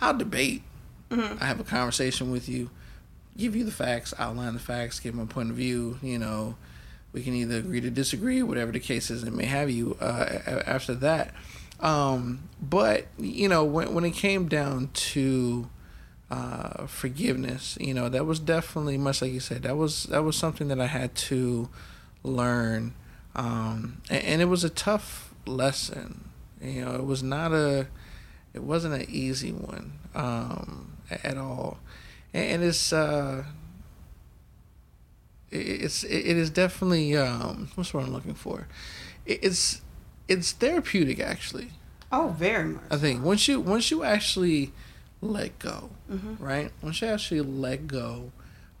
[0.00, 0.62] I'll debate.
[1.10, 1.42] Mm-hmm.
[1.42, 2.70] I have a conversation with you,
[3.36, 5.98] give you the facts, outline the facts, give my point of view.
[6.02, 6.56] You know,
[7.12, 9.96] we can either agree to disagree, whatever the case is, and may have you.
[10.00, 11.34] Uh, after that,
[11.80, 15.68] um, but you know, when when it came down to
[16.30, 19.64] uh, forgiveness, you know, that was definitely much like you said.
[19.64, 21.68] That was that was something that I had to
[22.22, 22.94] learn,
[23.34, 26.28] um, and, and it was a tough lesson.
[26.60, 27.86] You know, it was not a,
[28.54, 31.78] it wasn't an easy one um, at all,
[32.34, 33.44] and, and it's uh,
[35.50, 38.66] it- it's it is definitely um, what's what I'm looking for.
[39.26, 39.80] It- It's
[40.28, 41.70] it's therapeutic actually.
[42.12, 42.84] Oh, very much.
[42.90, 44.72] I think once you once you actually
[45.20, 46.36] let go, Mhm.
[46.40, 46.72] right?
[46.82, 48.32] Once you actually let go,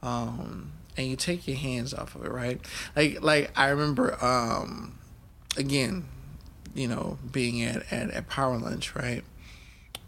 [0.02, 2.60] um, and you take your hands off of it, right?
[2.96, 4.98] Like like I remember, um,
[5.56, 6.04] again,
[6.74, 9.22] you know, being at at, at Power Lunch, right?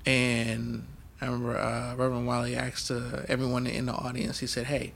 [0.06, 0.86] And
[1.20, 4.38] I remember uh, Reverend Wiley asked uh, everyone in the audience.
[4.40, 4.92] He said, "Hey."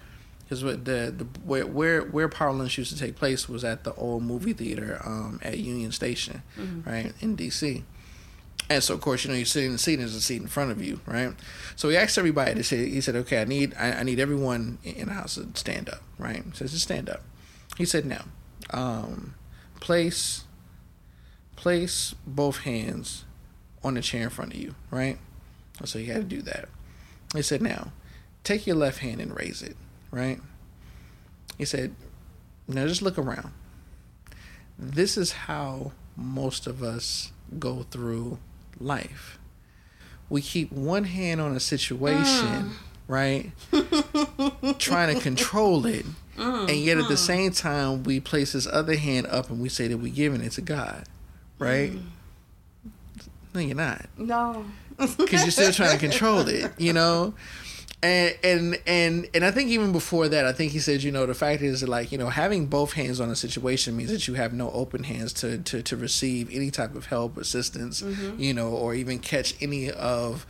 [0.48, 0.76] Because the
[1.10, 4.52] the where where where Power Lunch used to take place was at the old movie
[4.52, 6.42] theater um, at Union Station,
[6.86, 7.82] right in D.C.
[8.68, 10.40] And so, of course, you know, you're sitting in the seat, and there's a seat
[10.42, 11.32] in front of you, right?
[11.76, 14.78] So he asked everybody to say, he said, okay, I need, I, I need everyone
[14.82, 16.42] in the house to stand up, right?
[16.44, 17.22] He says, just stand up.
[17.76, 18.24] He said, now,
[18.70, 19.34] um,
[19.78, 20.44] place,
[21.56, 23.24] place both hands
[23.82, 25.18] on the chair in front of you, right?
[25.84, 26.68] So you had to do that.
[27.34, 27.92] He said, now,
[28.44, 29.76] take your left hand and raise it,
[30.10, 30.40] right?
[31.58, 31.94] He said,
[32.68, 33.52] now just look around.
[34.78, 38.38] This is how most of us go through
[38.78, 39.38] life.
[40.28, 42.72] We keep one hand on a situation, mm.
[43.06, 43.52] right?
[44.78, 46.04] trying to control it.
[46.36, 47.18] Mm, and yet at the mm.
[47.18, 50.52] same time, we place this other hand up and we say that we're giving it
[50.52, 51.04] to God,
[51.58, 51.92] right?
[51.92, 52.02] Mm.
[53.54, 54.64] No, you're not No.
[54.98, 57.34] because you're still trying to control it, you know.
[58.02, 61.26] And and and and I think even before that, I think he said, you know,
[61.26, 64.28] the fact is that like you know having both hands on a situation means that
[64.28, 68.38] you have no open hands to to to receive any type of help, assistance, mm-hmm.
[68.40, 70.46] you know, or even catch any of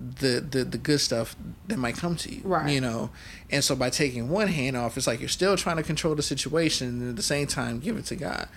[0.00, 1.36] the, the the good stuff
[1.68, 2.70] that might come to you Right.
[2.72, 3.10] you know
[3.50, 6.22] and so by taking one hand off it's like you're still trying to control the
[6.22, 8.48] situation and at the same time give it to god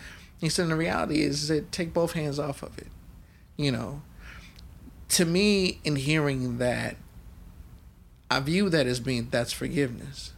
[0.44, 2.88] he said the reality is that take both hands off of it.
[3.58, 4.02] You know
[5.14, 6.96] to me in hearing that
[8.32, 10.34] i view that as being that's forgiveness.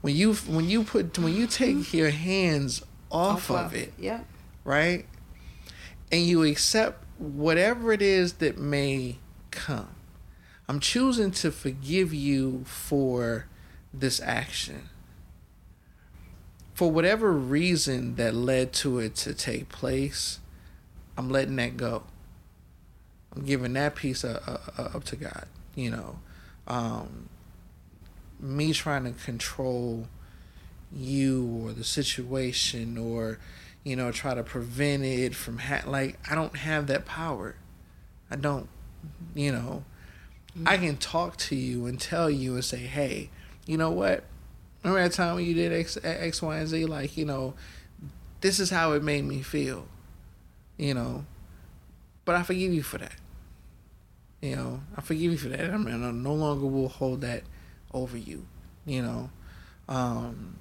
[0.00, 1.96] When you when you put when you take mm-hmm.
[1.96, 4.26] your hands off, of it Yep.
[4.64, 5.06] right
[6.10, 9.18] and you accept whatever it is that may
[9.52, 9.94] come
[10.68, 13.46] i'm choosing to forgive you for
[13.94, 14.88] this action
[16.74, 20.38] for whatever reason that led to it to take place
[21.16, 22.02] i'm letting that go.
[23.34, 26.18] I'm giving that piece up to god you know.
[26.66, 27.28] Um,
[28.40, 30.06] me trying to control
[30.94, 33.38] you or the situation or
[33.84, 37.56] you know try to prevent it from ha- like i don't have that power.
[38.30, 38.68] I don't
[39.34, 39.84] you know.
[40.66, 43.30] I can talk to you and tell you and say hey
[43.66, 44.24] you know what
[44.84, 46.84] remember that time when you did x, x y and z?
[46.86, 47.54] Like you know
[48.40, 49.86] this is how it made me feel
[50.76, 51.24] you know?
[52.24, 53.14] But i forgive you for that.
[54.40, 55.70] You know i forgive you for that.
[55.70, 57.42] I mean i no longer will hold that
[57.92, 58.46] over you
[58.84, 59.30] you know?
[59.88, 60.56] Um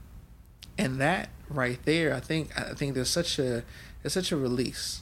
[0.77, 3.63] and that right there i think i think there's such a
[4.01, 5.01] there's such a release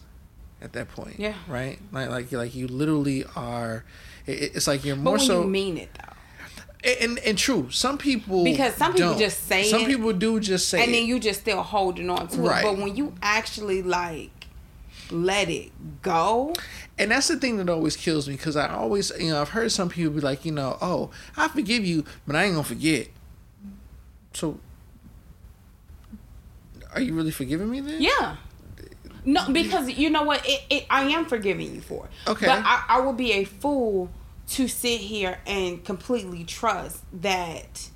[0.62, 1.36] at that point Yeah.
[1.48, 1.80] right?
[1.92, 3.84] Like like like you literally are
[4.26, 6.14] it, it's like you're more But when so you mean it though,
[6.84, 9.20] and and true some people Because some people don't.
[9.20, 11.08] just say some it, people do just say and then it.
[11.08, 12.62] you just still holding on to Right.
[12.62, 12.64] it.
[12.64, 14.32] But when you actually like
[15.12, 15.72] let it
[16.04, 16.54] go.
[16.98, 19.72] And that's the thing that always kills me because I always, you know, I've heard
[19.72, 23.08] some people be like, you know, oh, I forgive you, but I ain't gonna forget.
[24.34, 24.60] So,
[26.94, 28.02] are you really forgiving me then?
[28.02, 28.36] Yeah.
[29.26, 30.48] No, because you know what?
[30.48, 32.08] It, it I am forgiving you for.
[32.28, 32.46] Okay.
[32.46, 34.10] But I, I would be a fool
[34.50, 37.90] to sit here and completely trust that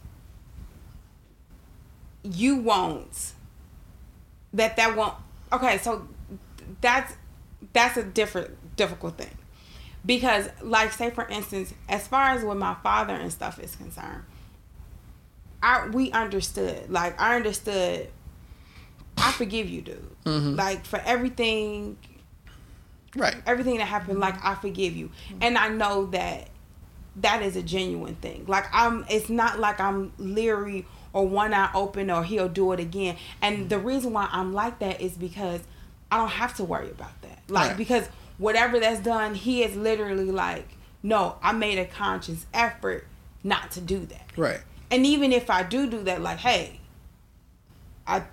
[2.23, 3.33] you won't.
[4.53, 5.15] That that won't.
[5.51, 6.07] Okay, so
[6.81, 7.13] that's
[7.73, 9.35] that's a different difficult thing
[10.05, 14.23] because, like, say for instance, as far as with my father and stuff is concerned,
[15.61, 16.89] I we understood.
[16.89, 18.09] Like, I understood.
[19.17, 20.15] I forgive you, dude.
[20.25, 20.57] Mhm.
[20.57, 21.97] Like for everything
[23.15, 23.35] Right.
[23.45, 26.49] everything that happened like i forgive you and i know that
[27.17, 31.69] that is a genuine thing like i'm it's not like i'm leery or one eye
[31.75, 35.61] open or he'll do it again and the reason why i'm like that is because
[36.11, 37.77] i don't have to worry about that like Right.
[37.77, 38.07] because
[38.39, 40.69] whatever that's done he is literally like
[41.03, 43.05] no i made a conscious effort
[43.43, 44.61] not to do that Right.
[44.89, 46.79] and even if I do do that, like, hey,
[48.07, 48.23] I,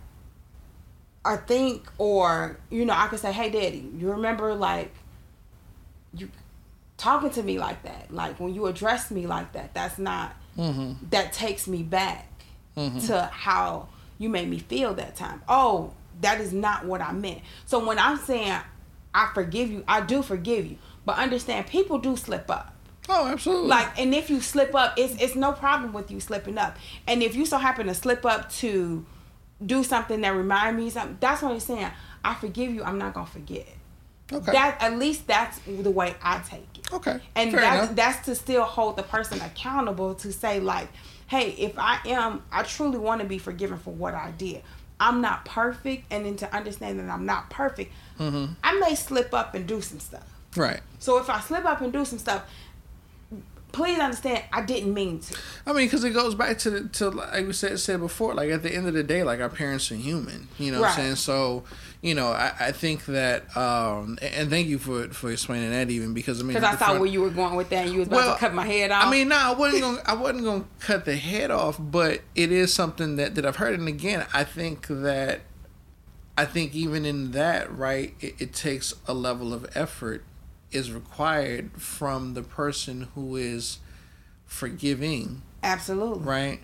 [1.24, 4.92] I think, or you know, I could say, hey, daddy, you remember like,
[6.14, 6.30] you
[6.96, 9.74] talking to me like that, like when you address me like that.
[9.74, 10.35] That's not.
[10.59, 11.06] Mm-hmm.
[11.11, 12.26] That takes me back
[12.76, 13.06] Mhm.
[13.06, 15.42] to how you made me feel that time.
[15.48, 17.40] Oh, that is not what I meant.
[17.66, 18.59] So when I'm saying
[19.14, 22.74] I forgive you, I do forgive you, but understand people do slip up.
[23.09, 23.68] Oh, absolutely.
[23.68, 26.76] Like, and if you slip up, it's it's no problem with you slipping up.
[27.09, 29.04] And if you so happen to slip up to
[29.64, 31.90] do something that remind me something, that's what I'm saying.
[32.25, 32.83] I forgive you.
[32.83, 33.66] I'm not gonna forget.
[34.33, 34.53] okay.
[34.53, 36.92] That at least that's the way I take it.
[36.92, 37.20] okay.
[37.35, 37.96] And Fair that's enough.
[37.96, 40.88] that's to still hold the person accountable to say like,
[41.27, 44.62] hey, if I am, I truly want to be forgiven for what I did.
[45.03, 48.57] I'm not perfect, and then to understand that I'm not perfect, Mhm.
[48.62, 50.25] I may slip up and do some stuff.
[50.57, 50.81] Right.
[50.99, 52.42] So if I slip up and do some stuff,
[53.72, 55.37] please understand I didn't mean to.
[55.66, 58.35] I mean, because it goes back to the, to like we said said before.
[58.35, 60.48] Like at the end of the day, like our parents are human.
[60.59, 61.14] You know what I'm saying?
[61.16, 61.64] So,
[62.02, 66.14] you know, I, I think that, um, and- thank you for for explaining that even
[66.14, 68.00] because I mean, Because I saw front- where you were going with that, and you
[68.00, 69.04] was about Well, to cut my head off.
[69.06, 70.02] I mean, no, I wasn't gonna.
[70.06, 73.78] I wasn't gonna cut the head off, but it is something that that I've heard.
[73.78, 75.40] And again, I think that,
[76.38, 80.24] I think even in that, right, it, it takes a level of effort
[80.72, 83.78] is required from the person who is
[84.46, 86.24] forgiving, absolutely.
[86.24, 86.61] right,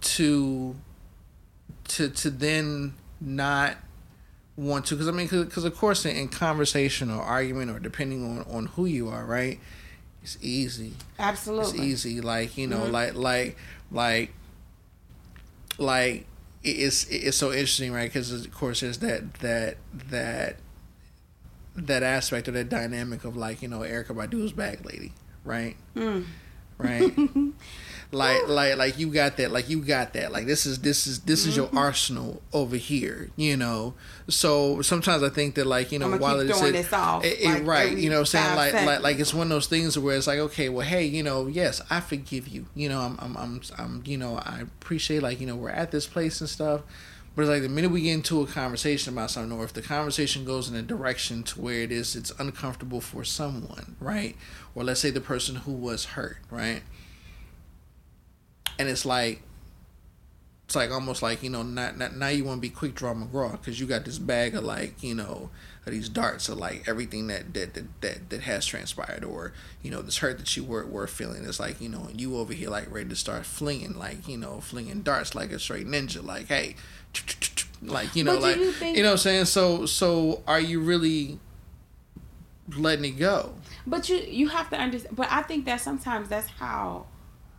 [0.00, 0.74] to
[1.88, 3.76] to to then not
[4.56, 8.24] want to because I mean because of course in, in conversation or argument or depending
[8.24, 9.58] on on who you are, right,
[10.22, 11.64] it's easy Absolutely.
[11.70, 11.74] it's
[12.04, 12.92] easy like you know Mhm.
[12.92, 13.56] like like
[13.90, 14.32] like
[15.78, 16.26] like
[16.62, 19.76] it's it's so interesting right because of course there's that that
[20.08, 20.56] that
[21.76, 25.12] that aspect of that dynamic of like you know Erykah Badu's bag lady
[25.44, 25.76] right?
[25.96, 26.24] Mm.
[26.78, 27.12] right?
[28.12, 30.30] Like like like you got that like you got that.
[30.30, 31.78] Like this is this is this is your Mm-hmm.
[31.78, 33.94] arsenal over here you know?
[34.28, 36.74] So sometimes i think that like you know while it's it-
[37.24, 38.56] it- it- like, right you know what i'm saying?
[38.56, 41.24] like, like like it's one of those things where it's like okay well hey you
[41.24, 42.66] know yes i forgive you.
[42.76, 45.90] You know i'm i'm i'm, I'm you know i appreciate like you know we're at
[45.90, 46.82] this place and stuff
[47.34, 49.82] but it's like the minute we get into a conversation about something, or if the
[49.82, 54.36] conversation goes in a direction to where it is it's uncomfortable for someone, right?
[54.74, 56.82] Or let's say the person who was hurt, right?
[58.78, 59.42] And it's like
[60.66, 63.14] it's like almost like you know not, not now you want to be quick draw
[63.14, 65.50] McGraw because you got this bag of like you know
[65.84, 69.90] of these darts of like everything that that, that that that has transpired or you
[69.90, 72.54] know this hurt that you were were feeling it's like you know and you over
[72.54, 76.24] here like ready to start flinging like you know flinging darts like a straight ninja
[76.24, 76.74] like hey
[77.82, 80.80] like you know like you think- you know what I'm saying so so are you
[80.80, 81.38] really
[82.76, 83.54] letting it go
[83.86, 85.16] But you you have to understand.
[85.16, 87.06] But I think that sometimes that's how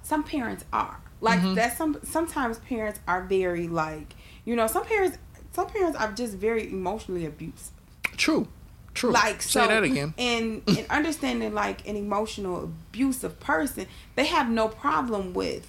[0.02, 1.00] some parents are.
[1.22, 1.56] Like Mhm.
[1.56, 1.78] that.
[1.78, 5.18] Some sometimes parents are very like you know some parents
[5.54, 7.72] some parents are just very emotionally abusive.
[8.18, 8.48] true
[8.96, 13.86] true Like say so, that again And and understanding like an emotional abusive person,
[14.16, 15.68] they have no problem with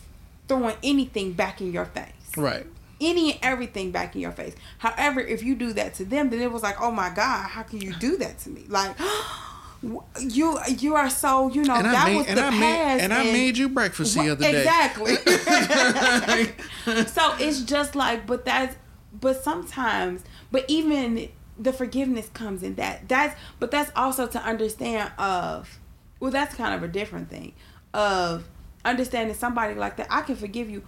[0.49, 2.33] throwing anything back in your face.
[2.39, 2.67] right
[3.01, 4.55] any and everything back in your face.
[4.79, 7.63] However, if you do that to them, then it was like, oh my god, how
[7.63, 8.65] can you do that to me?
[8.69, 8.97] Like,
[10.21, 12.61] you you are so you know and that I made was and the I past,
[12.61, 15.17] made and I made you breakfast the other day exactly.
[17.07, 18.77] so it's just like, but that's
[19.21, 21.29] but sometimes, but even
[21.59, 23.09] the forgiveness comes in that.
[23.09, 25.79] That's but that's also to understand of
[26.21, 27.53] well, that's kind of a different thing
[27.93, 28.49] of
[28.85, 30.07] understanding somebody like that.
[30.11, 30.83] I can forgive you,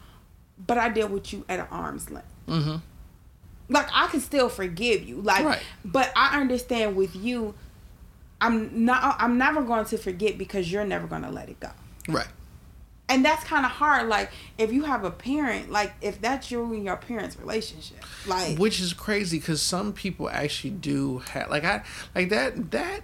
[0.66, 2.28] but I deal with you at an arm's length.
[2.46, 2.76] mm-hmm
[3.68, 5.20] like I can still forgive you.
[5.20, 5.62] Like Right.
[5.84, 7.54] but I understand with you
[8.40, 11.70] I'm not I'm never going to forget because you're never going to let it go.
[12.08, 12.28] Right.
[13.10, 16.62] And that's kind of hard like if you have a parent like if that's you
[16.72, 18.04] and your parents relationship.
[18.26, 21.82] Like Which is crazy because some people actually do have like I
[22.14, 23.00] like that that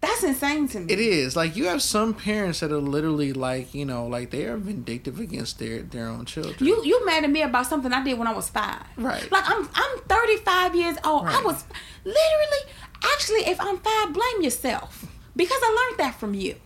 [0.00, 0.92] that's insane to me.
[0.92, 4.44] it is like you have some parents that are literally like you know like they
[4.44, 6.56] are vindictive against their their own children.
[6.60, 8.82] You you mad at me about something I did when I was five.
[8.96, 9.30] Right.
[9.32, 11.26] Like I'm I'm 35 years old.
[11.26, 11.64] I was
[12.04, 12.72] literally
[13.14, 15.04] actually if I'm five, blame yourself.
[15.34, 16.56] Because I learned that from you.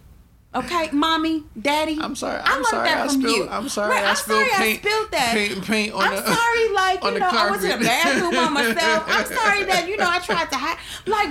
[0.54, 1.98] Okay, mommy, daddy.
[2.00, 2.38] I'm sorry.
[2.40, 2.88] I I'm learned sorry.
[2.88, 3.36] that I from spilled.
[3.36, 3.48] you.
[3.48, 3.90] I'm sorry.
[3.90, 4.78] Right, I I'm spilled sorry paint.
[4.84, 5.30] I spilled that.
[5.34, 6.34] Paint, paint on I'm the.
[6.34, 9.04] sorry, like you know, I was in the bathroom by myself.
[9.06, 11.30] I'm sorry that you know I tried to hide, like,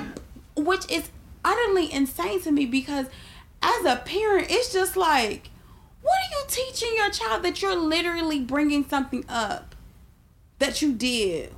[0.56, 1.08] which is
[1.44, 3.08] utterly insane to me because
[3.62, 5.50] as a parent, it's just like,
[6.02, 9.76] what are you teaching your child that you're literally bringing something up
[10.60, 11.54] that you did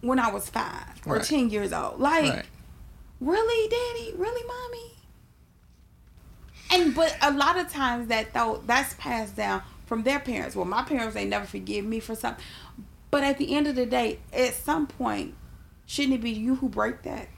[0.00, 1.24] when I was five or Right.
[1.24, 2.00] ten years old?
[2.00, 2.46] Like, Right.
[3.20, 4.14] really, daddy?
[4.16, 4.94] Really, mommy?
[6.70, 10.54] And but a lot of times that though that's passed down from their parents.
[10.54, 12.44] Well, my parents they never forgive me for something.
[13.10, 15.34] But at the end of the day, at some point,
[15.86, 17.28] shouldn't it be you who break that?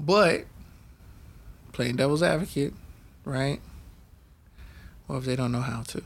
[0.00, 0.46] But
[1.72, 2.72] playing devil's advocate,
[3.24, 3.60] right?
[5.06, 6.02] What if they don't know how to?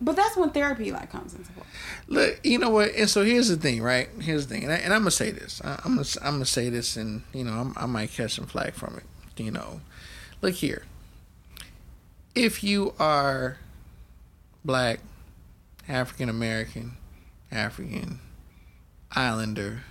[0.00, 1.64] But that's when therapy like comes into play.
[2.08, 2.90] Look, you know what?
[2.94, 4.08] And so here's the thing, right?
[4.20, 5.62] Here's the thing, and, I, and I'm gonna say this.
[5.64, 8.46] I, I'm gonna I'm gonna say this, and you know I'm, I might catch some
[8.46, 9.42] flack from it.
[9.42, 9.80] You know,
[10.42, 10.84] look here.
[12.34, 13.58] If you are
[14.64, 15.00] black,
[15.88, 16.96] African American,
[17.52, 18.18] African,
[19.12, 19.84] Islander,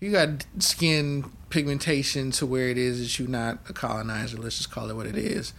[0.00, 4.38] you got skin pigmentation to where it is that you're not a colonizer.
[4.38, 5.52] Let's just call it what it is.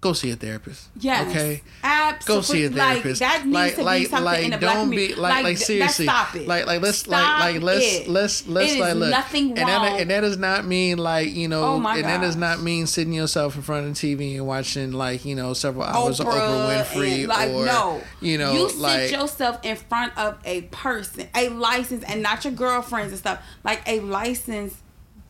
[0.00, 0.88] Go see a therapist.
[0.98, 1.28] Yes.
[1.28, 1.60] Okay.
[1.84, 2.34] Absolutely.
[2.34, 3.20] Go see a therapist.
[3.20, 5.44] Like that needs like, to like, be something like, in the black don't be like,
[5.44, 6.06] like, th- seriously.
[6.06, 6.48] Stop it.
[6.48, 8.08] Like, like, let's, Stop like, like, let's, it.
[8.08, 9.10] let's, let's, It like, look.
[9.10, 10.00] nothing And that, wrong.
[10.00, 12.86] and that does not mean like, you know, Oh my and that does not mean
[12.86, 16.28] sitting yourself in front of the TV and watching like, you know, several hours of
[16.28, 20.16] Oprah, Oprah Winfrey and, like or, no, you know, you sit like, yourself in front
[20.16, 24.76] of a person, a licensed, and not your girlfriends and stuff, like a licensed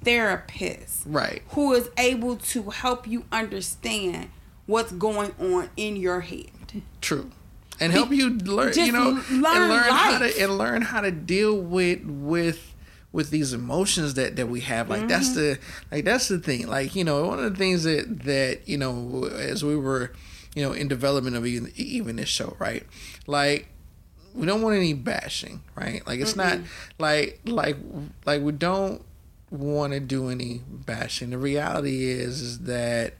[0.04, 1.42] therapist right.
[1.50, 4.30] who is able to help you understand
[4.70, 6.46] what's going on in your head.
[7.00, 7.30] True.
[7.80, 11.00] And help you learn, Just you know, learn and learn how to and learn how
[11.00, 12.74] to deal with with
[13.12, 14.90] with these emotions that that we have.
[14.90, 15.38] Like that's mm-hmm.
[15.38, 15.58] the
[15.90, 16.68] like that's the thing.
[16.68, 20.12] Like you know, one of the things that that you know, as we were,
[20.54, 22.86] you know, in development of even even this show, right?
[23.26, 23.68] Like
[24.34, 26.06] we don't want any bashing, right?
[26.06, 26.58] Like it's not
[26.98, 27.76] like like
[28.26, 29.02] like we don't
[29.50, 31.30] want to do any bashing.
[31.30, 33.14] The reality is is that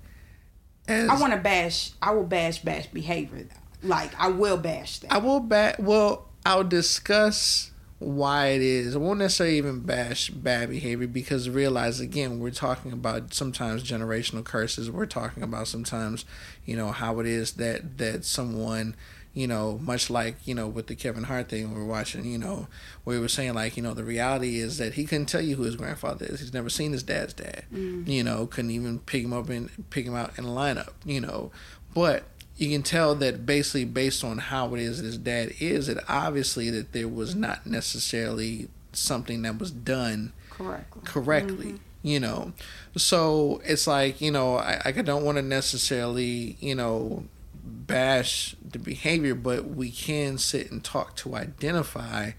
[0.91, 1.93] as I want to bash.
[2.03, 3.88] I will bash bash behavior though.
[3.88, 5.12] Like I will bash that.
[5.12, 5.76] I will back.
[5.78, 7.70] Well, I'll discuss
[8.01, 8.97] why it is.
[8.97, 14.43] I won't necessarily even bash bad behavior because realize again we're talking about sometimes generational
[14.43, 14.91] curses.
[14.91, 16.24] We're talking about sometimes
[16.64, 18.97] you know how it is that that someone
[19.32, 22.38] you know much like you know with the Kevin Hart thing we were watching you
[22.38, 22.66] know
[23.04, 25.56] where he was saying like you know the reality is that he couldn't tell you
[25.56, 26.40] who his grandfather is.
[26.40, 27.64] He's never seen his dad's dad.
[27.72, 28.08] Mm.
[28.08, 30.92] You know couldn't even pick him up and pick him out in a lineup.
[31.04, 31.52] You know,
[31.94, 32.24] but
[32.56, 36.04] you can tell that basically based on how it is that his dad is, that
[36.08, 41.02] obviously that there was not necessarily something that was done Correctly.
[41.04, 41.66] correctly.
[41.66, 41.76] Mm-hmm.
[42.02, 42.52] You know,
[42.96, 47.24] so it's like you know I, I don't want to necessarily you know
[47.64, 52.32] bash the behavior, but we can sit and talk to identify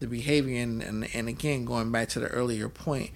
[0.00, 0.62] the behavior.
[0.62, 3.10] And, and, and again, going back to the earlier point,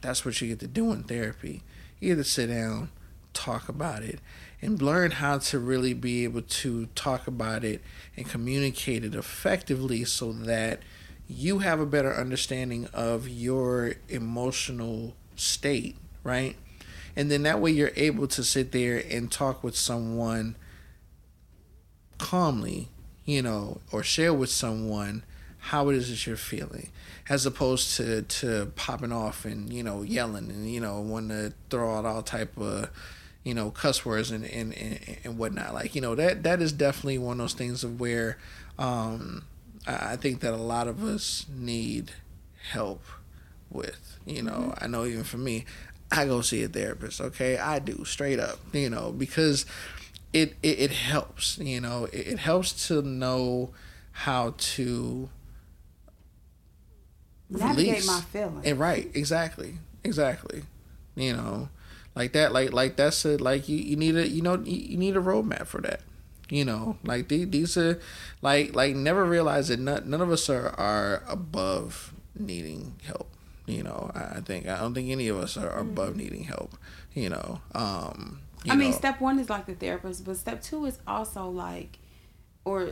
[0.00, 1.62] that's what you get to do in therapy.
[2.00, 2.90] You get to sit down,
[3.32, 4.20] talk about it,
[4.60, 7.82] and learn how to really be able to talk about it
[8.16, 10.80] and communicate it effectively so that
[11.28, 16.56] you have a better understanding of your emotional state, right?
[17.14, 20.56] And then that way you're able to sit there and talk with someone
[22.18, 22.88] calmly,
[23.24, 25.22] you know, or share with someone
[25.58, 26.90] how it is that you're feeling,
[27.28, 31.52] as opposed to to popping off and you know yelling and you know wanting to
[31.70, 32.90] throw out all type of
[33.44, 35.74] you know cuss words and and, and, and whatnot.
[35.74, 38.38] Like you know that that is definitely one of those things of where
[38.78, 39.44] um,
[39.86, 42.12] I I think that a lot of us need
[42.70, 43.02] help
[43.70, 44.18] with.
[44.26, 45.64] You know, I know even for me,
[46.10, 47.20] I go see a therapist.
[47.20, 48.58] Okay, I do straight up.
[48.72, 49.66] You know, because
[50.32, 51.58] it it, it helps.
[51.58, 53.70] You know, it, it helps to know
[54.12, 55.28] how to
[57.50, 58.06] Navigate release.
[58.06, 58.64] my feelings.
[58.66, 60.62] And right, exactly, exactly.
[61.14, 61.68] You know,
[62.14, 64.96] like that, like like that's a like you, you need a you know you, you
[64.96, 66.00] need a roadmap for that.
[66.48, 68.00] You know, like these, these are
[68.42, 73.28] like like never realize that none, none of us are are above needing help.
[73.66, 76.18] You know, I think I don't think any of us are, are above Mm-hmm.
[76.18, 76.72] needing help.
[77.14, 80.84] You know, um, you I mean, step one is like the therapist, but step two
[80.86, 81.98] is also like,
[82.64, 82.90] or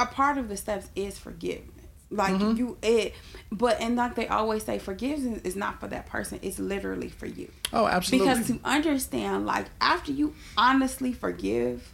[0.00, 1.70] a part of the steps is forgiveness.
[2.10, 2.56] Like Mhm.
[2.58, 3.14] you, it,
[3.50, 7.26] but and like they always say, forgiveness is not for that person; it's literally for
[7.26, 7.50] you.
[7.72, 8.28] oh, absolutely.
[8.28, 11.92] Because to understand, like after you honestly forgive,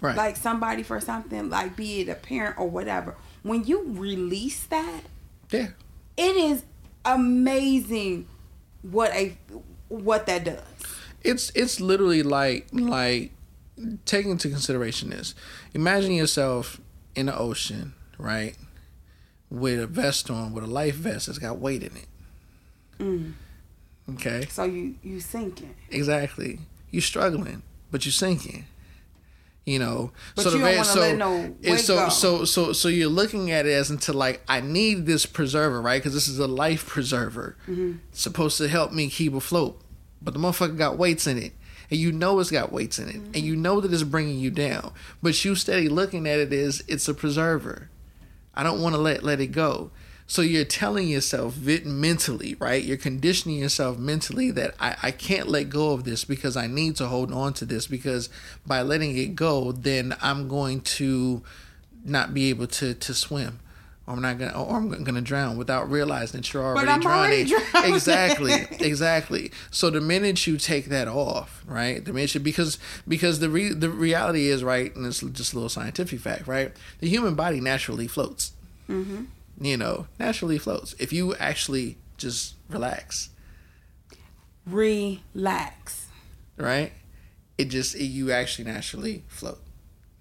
[0.00, 0.16] right.
[0.16, 5.02] like somebody for something, like be it a parent or whatever, when you release that,
[5.50, 5.68] yeah.
[6.18, 6.64] it is
[7.04, 8.26] amazing
[8.82, 9.36] what a
[9.88, 10.75] what that does.
[11.26, 13.32] It's it's literally like like
[14.04, 15.34] taking into consideration this.
[15.74, 16.80] Imagine yourself
[17.14, 18.56] in the ocean right
[19.50, 22.08] with a vest on with a life vest that's got weight in it.
[22.98, 23.32] Mm.
[24.14, 24.46] okay?
[24.48, 25.74] So you you sinking.
[25.90, 26.60] exactly.
[26.90, 28.66] You struggling but you're sinking.
[29.64, 30.12] You know?
[30.36, 32.08] But you don't va- wanna let no weight so go.
[32.08, 36.00] so so so you're looking at it as into like i need this preserver right?
[36.00, 37.56] Because this is a life preserver.
[37.68, 37.94] Mm-hmm.
[38.10, 39.80] it's supposed to help me keep afloat
[40.26, 41.52] but the motherfucker got weights in it.
[41.88, 43.14] And you know it's got weights in it.
[43.14, 44.92] And you know that it's bringing you down.
[45.22, 47.88] But you steady looking at it as it's a preserver.
[48.52, 49.92] I don't want to let let it go.
[50.26, 52.82] So you're telling yourself mentally right?
[52.82, 56.96] You're conditioning yourself mentally that I, I can't let go of this because i need
[56.96, 58.28] to hold on to this because
[58.66, 61.42] by letting it go then i'm going to
[62.04, 63.60] not be able to to swim
[64.06, 67.44] or I'm not gonna, or I'm gonna drown without realizing that you're already I'm already
[67.44, 67.66] drowning.
[67.72, 67.94] drowning.
[67.94, 68.52] Exactly,
[68.86, 69.50] exactly.
[69.70, 72.04] So the minute you take that off, right?
[72.04, 72.78] The minute you, because
[73.08, 76.72] because the re, the reality is right, and it's just a little scientific fact, right?
[77.00, 78.52] The human body naturally floats.
[78.88, 79.24] Mm-hmm.
[79.60, 83.30] You know, naturally floats if you actually just relax,
[84.66, 86.06] Relax.
[86.56, 86.92] right?
[87.58, 89.60] It just it, you actually naturally float.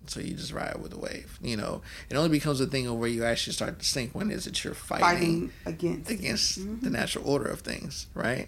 [0.10, 1.38] So you just ride with the wave.
[1.41, 4.32] You know, it only becomes a thing of where you actually start to sink when
[4.32, 6.10] is it you're Fighting against.
[6.10, 6.84] against mm-hmm.
[6.84, 8.47] the natural order of things, right?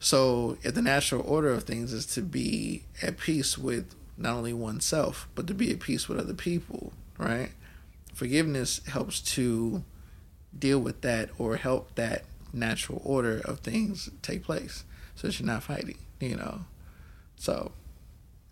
[0.00, 4.52] So, if the natural order of things is to be at peace with not only
[4.52, 7.50] oneself, but to be at peace with other people, right?
[8.12, 9.82] Forgiveness helps to
[10.56, 14.84] deal with that or help that natural order of things take place
[15.14, 16.60] so that you're not fighting, you know?
[17.36, 17.72] So,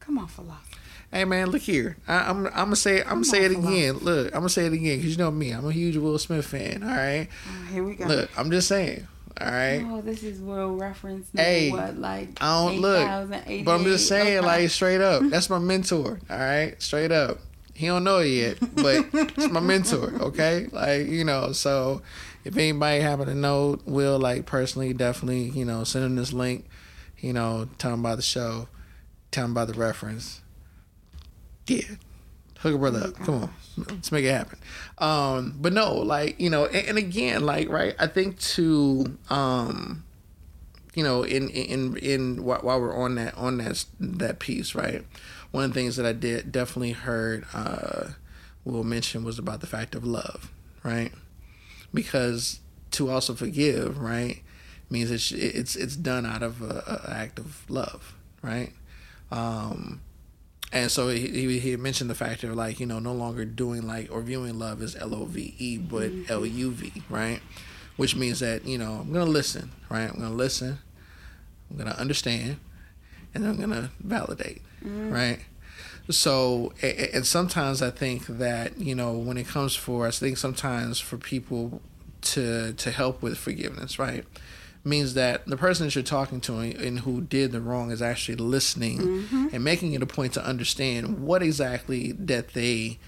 [0.01, 0.72] Come on, philosophy.
[1.13, 1.97] Hey man, look here.
[2.09, 3.99] I, I'm I'm gonna say I'm gonna say it again.
[3.99, 5.51] Look, I'm gonna say it again because you know me.
[5.51, 6.83] I'm a huge Will Smith fan.
[6.83, 7.29] All right.
[7.47, 8.07] Oh, here we go.
[8.07, 9.07] Look, I'm just saying.
[9.41, 9.83] All right.
[9.87, 11.29] Oh, this is world reference.
[11.35, 13.65] Hey, what, like I don't look, 8,088?
[13.65, 14.47] but I'm just saying, Okay.
[14.47, 15.23] like straight up.
[15.25, 16.19] That's my mentor.
[16.31, 17.39] All right, straight up.
[17.75, 20.15] He don't know it yet, but it's my mentor.
[20.21, 21.53] Okay, like you know.
[21.53, 22.01] So
[22.45, 26.67] if anybody happen to know Will, like personally, definitely, you know, send him this link.
[27.19, 28.69] You know, tell him about the show.
[29.31, 30.41] Tell him about the reference.
[31.67, 31.83] Yeah,
[32.59, 33.15] hook a brother up.
[33.17, 34.59] Come on, let's make it happen.
[34.99, 40.05] Um, but no, like you know, and, and again, like right, I think to um
[40.95, 45.05] you know, in in in while we're on that on that that piece, right?
[45.51, 48.09] One of the things that I did definitely heard uh,
[48.65, 50.51] Will mention was about the fact of love,
[50.83, 51.13] right?
[51.93, 52.61] Because
[52.93, 54.43] to also forgive, right,
[54.91, 58.73] means it's it's it's done out of a, a act of love, right?
[59.31, 60.01] Um,
[60.73, 63.87] and so he, he he mentioned the fact of like you know no longer doing
[63.87, 66.33] like or viewing love as L O V E but mm-hmm.
[66.33, 67.41] L U V, right?
[67.97, 70.09] Which means that you know I'm gonna listen, right?
[70.09, 70.79] I'm gonna listen,
[71.71, 72.59] I'm gonna understand,
[73.35, 75.13] and I'm gonna validate, mm-hmm.
[75.13, 75.41] right?
[76.11, 80.99] So and sometimes I think that you know when it comes for I think sometimes
[80.99, 81.83] for people
[82.23, 84.25] to to help with forgiveness, right?
[84.85, 88.35] Means that the person that you're talking to and who did the wrong is actually
[88.35, 89.49] listening mm-hmm.
[89.53, 92.99] and making it a point to understand what exactly that they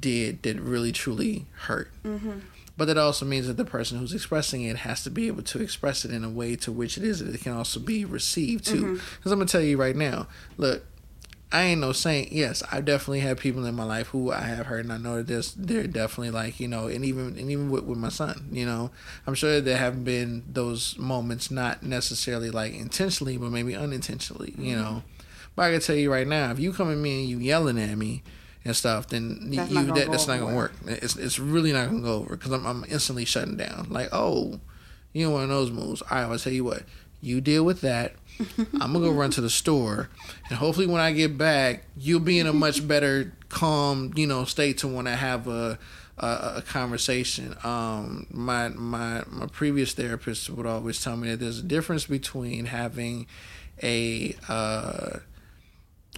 [0.00, 1.92] did that really truly hurt.
[2.02, 2.40] Mm-hmm.
[2.76, 5.60] But that also means that the person who's expressing it has to be able to
[5.60, 8.64] express it in a way to which it is that it can also be received
[8.64, 8.82] too.
[8.82, 8.94] Mm-hmm.
[9.16, 10.26] Because I'm gonna tell you right now,
[10.56, 10.84] look,
[11.52, 12.30] I ain't no saint.
[12.30, 15.16] Yes, I definitely have people in my life who I have heard, and I know
[15.16, 18.48] that there's they're definitely like you know, and even and even with, with my son,
[18.52, 18.92] you know,
[19.26, 24.76] I'm sure there have been those moments, not necessarily like intentionally, but maybe unintentionally, you
[24.76, 24.82] mm-hmm.
[24.82, 25.02] know.
[25.56, 27.80] But I can tell you right now, if you come at me and you yelling
[27.80, 28.22] at me
[28.64, 30.72] and stuff, then That's you not gonna that, that's not gonna work.
[30.86, 33.88] It's it's really not gonna go over because I'm I'm instantly shutting down.
[33.90, 34.60] Like, oh,
[35.12, 36.00] you know one of those moves.
[36.02, 36.84] All right, I'll tell you what.
[37.20, 38.14] You deal with that.
[38.80, 40.08] I'm gonna go run to the store,
[40.48, 44.44] and hopefully when I get back, you'll be in a much better, calm, you know,
[44.44, 45.78] state to want to have a
[46.18, 47.54] a, a conversation.
[47.64, 52.66] Um, my my my previous therapist would always tell me that there's a difference between
[52.66, 53.26] having
[53.82, 55.18] a uh,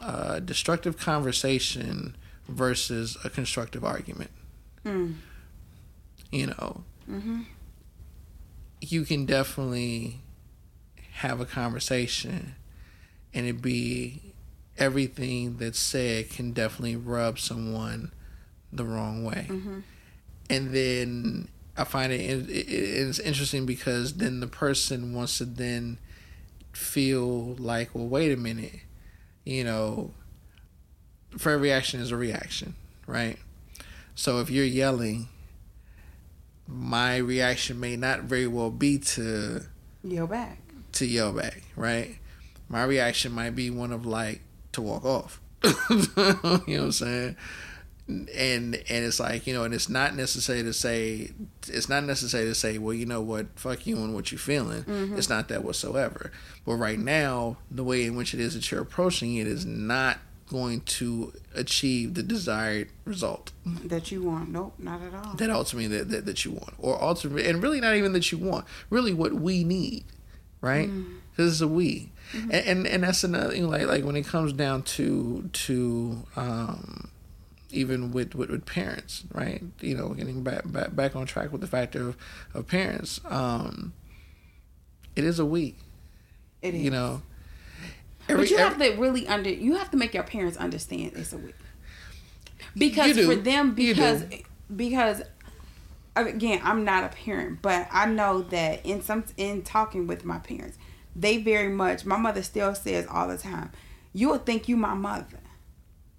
[0.01, 2.16] uh, destructive conversation
[2.49, 4.31] versus a constructive argument.
[4.85, 5.14] Mm.
[6.31, 7.43] You know, Mm-hmm.
[8.81, 10.20] you can definitely
[11.23, 12.57] have a conversation
[13.33, 14.35] and it be
[14.77, 18.11] everything that's said can definitely rub someone
[18.73, 19.47] the wrong way.
[19.49, 19.79] Mm-hmm.
[20.51, 25.99] And then I find it, it, it's interesting because then the person wants to then
[26.73, 28.81] feel like, well, wait a minute,
[29.45, 30.11] you know,
[31.39, 32.75] for every action is a reaction,
[33.07, 33.39] right?
[34.16, 35.29] So if you're yelling,
[36.66, 39.62] my reaction may not very well be to
[40.03, 40.59] yell back.
[40.93, 42.18] To yell back, right?
[42.68, 44.40] My reaction might be one of like
[44.72, 45.40] to walk off.
[45.64, 45.68] you
[46.16, 47.36] know what I'm saying?
[48.09, 51.30] And and it's like, you know, and it's not necessary to say
[51.68, 54.82] it's not necessary to say, well, you know what, fuck you and what you're feeling.
[54.82, 55.16] Mm-hmm.
[55.16, 56.32] It's not that whatsoever.
[56.66, 60.18] But right now, the way in which it is that you're approaching it is not
[60.53, 64.51] going to achieve the desired result That you want?
[64.51, 65.34] Nope, not at all.
[65.34, 68.36] that ultimately that, that, that you want or ultimately and really not even that you
[68.36, 70.05] want really what we need
[70.63, 70.89] right?
[71.31, 72.11] Because it's a we.
[72.33, 77.11] And, and and that's another thing like like when it comes down to to um
[77.71, 79.63] even with, with with parents right?
[79.81, 82.17] You know getting back back, back on track with the factor of,
[82.55, 83.93] of parents um
[85.15, 85.75] it is a we
[86.63, 86.83] It is.
[86.83, 87.23] you know?
[88.29, 89.51] But you have to really under.
[89.51, 91.55] You have to make your parents understand it's a week.
[92.77, 94.25] Because for them, because
[94.75, 95.23] because
[96.17, 100.39] again, I'm not a parent, but I know that in some in talking with my
[100.39, 100.79] parents,
[101.17, 102.05] they very much.
[102.05, 103.71] My mother still says all the time,
[104.13, 105.39] you will think you my mother."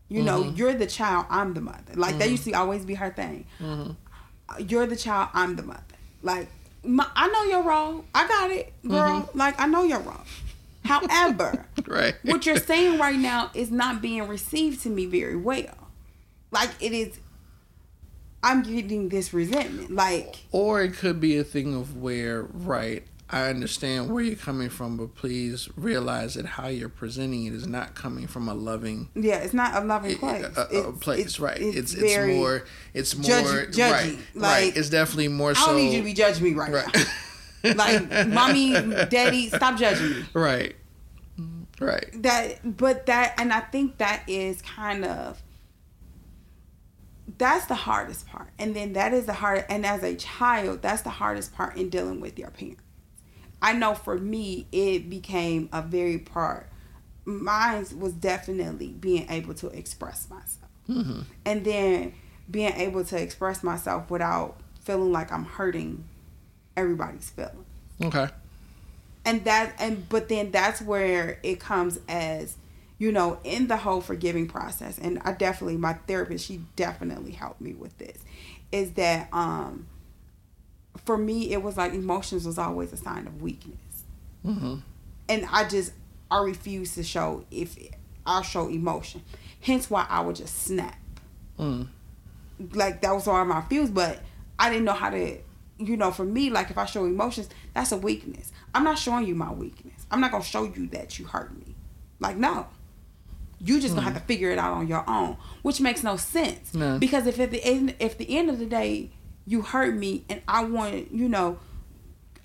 [0.10, 0.56] You know, Mm-hmm.
[0.58, 1.96] you're the child, I'm the mother.
[1.96, 3.46] Like that used to always be her thing.
[3.60, 4.64] Mm-hmm.
[4.68, 5.82] You're the child, I'm the mother.
[6.22, 6.50] Like
[6.84, 8.06] my, I know you're wrong.
[8.14, 9.22] I got it, girl.
[9.22, 9.38] Mm-hmm.
[9.38, 10.24] Like I know you're wrong.
[10.86, 15.90] However, right what you're saying right now is not being received to me very well.
[16.52, 17.20] Like it is
[18.44, 19.92] I'm getting this resentment.
[19.96, 24.70] Like Or it could be a thing of where, right, I understand where you're coming
[24.70, 29.10] from, but please realize that how you're presenting it is not coming from a loving
[29.16, 30.44] yeah, it's not a loving place.
[30.44, 31.60] a, a- a It's- place, it's- right?
[31.60, 33.92] It's it's, very- more it's more judgy- judgy.
[33.92, 34.78] right, Like, right.
[34.78, 36.96] It's definitely more I so don't need you to be judging me right, right,
[37.64, 37.74] now.
[37.76, 38.74] Like mommy,
[39.10, 40.26] daddy, stop judging me.
[40.34, 40.76] right,
[41.80, 42.06] right.
[42.22, 45.42] that but that and i think that is kind of
[47.38, 48.50] that's the hardest part.
[48.60, 51.90] And then that is the hard and as a child that's the hardest part in
[51.90, 52.82] dealing with your parents.
[53.62, 56.70] I know for me it became a very part.
[57.26, 60.70] Mine was definitely being able to express myself.
[60.86, 62.14] Hmm and then
[62.50, 66.04] being able to express myself without feeling like i'm hurting
[66.76, 67.66] everybody's feelings.
[68.04, 68.28] Okay.
[69.26, 72.58] and that and but then that's where it comes as
[73.04, 77.60] you know in the whole forgiving process and i definitely my therapist she definitely helped
[77.60, 78.18] me with this
[78.72, 79.86] is that um
[81.04, 84.06] for me it was like emotions was always a sign of weakness.
[84.42, 84.76] Hmm
[85.28, 85.92] and i just
[86.32, 87.78] i refuse to show if
[88.26, 89.22] i show emotion.
[89.60, 90.98] Hence why i would just snap.
[91.60, 91.90] Mm.
[92.74, 94.22] like that was all my feels but
[94.58, 95.38] i didn't know how to
[95.78, 98.54] you know for me like if i show emotions that's a weakness.
[98.74, 100.08] I'm not showing you my weakness.
[100.10, 101.76] I'm not gonna show you that you hurt me.
[102.22, 102.68] Like no
[103.64, 104.20] you just gonna have mm.
[104.20, 106.98] to figure it out on your own which makes no sense No.
[107.00, 109.12] because if at the end if the end of the day
[109.46, 111.58] you hurt me and i want you know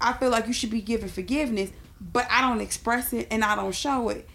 [0.00, 3.54] i feel like you should be given forgiveness but i don't express it and i
[3.56, 4.28] don't show it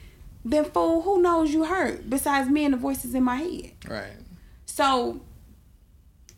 [0.46, 4.12] then fool who knows you hurt besides me and the voices in my head Right.
[4.66, 5.22] so,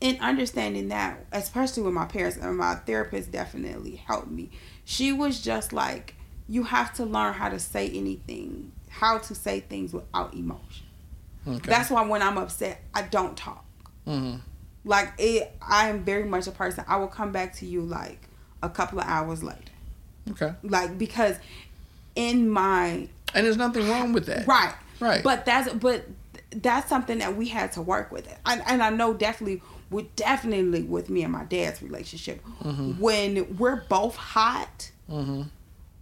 [0.02, 4.52] in understanding that, especially with my parents and my therapist definitely helped me.
[4.84, 6.16] She was just like,
[6.48, 10.86] you have to learn how to say anything, how to say things without emotion.
[11.48, 11.60] Okay.
[11.70, 13.66] That's why when I'm upset, I don't talk.
[14.06, 14.36] hmm
[14.84, 16.84] Like it, I am very much a person.
[16.88, 18.28] I will come back to you like
[18.64, 19.60] a couple of hours later,
[20.32, 20.54] Okay.
[20.64, 21.36] like because
[22.16, 24.48] in my And there's nothing wrong with that.
[24.48, 24.74] Right.
[25.00, 25.22] Right.
[25.24, 26.06] But that's but
[26.52, 28.28] that's something that we had to work with.
[28.46, 32.42] And, and I know definitely with definitely with me and my dad's relationship
[33.00, 35.44] when we're both hot hmm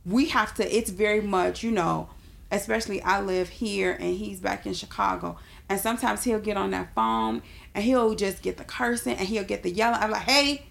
[0.06, 2.08] we have to it's very much you know
[2.54, 5.38] especially i live here and he's back in chicago
[5.70, 7.42] and sometimes he'll get on that phone
[7.76, 10.64] and he'll just get the cursing and he'll get the yelling i'm like hey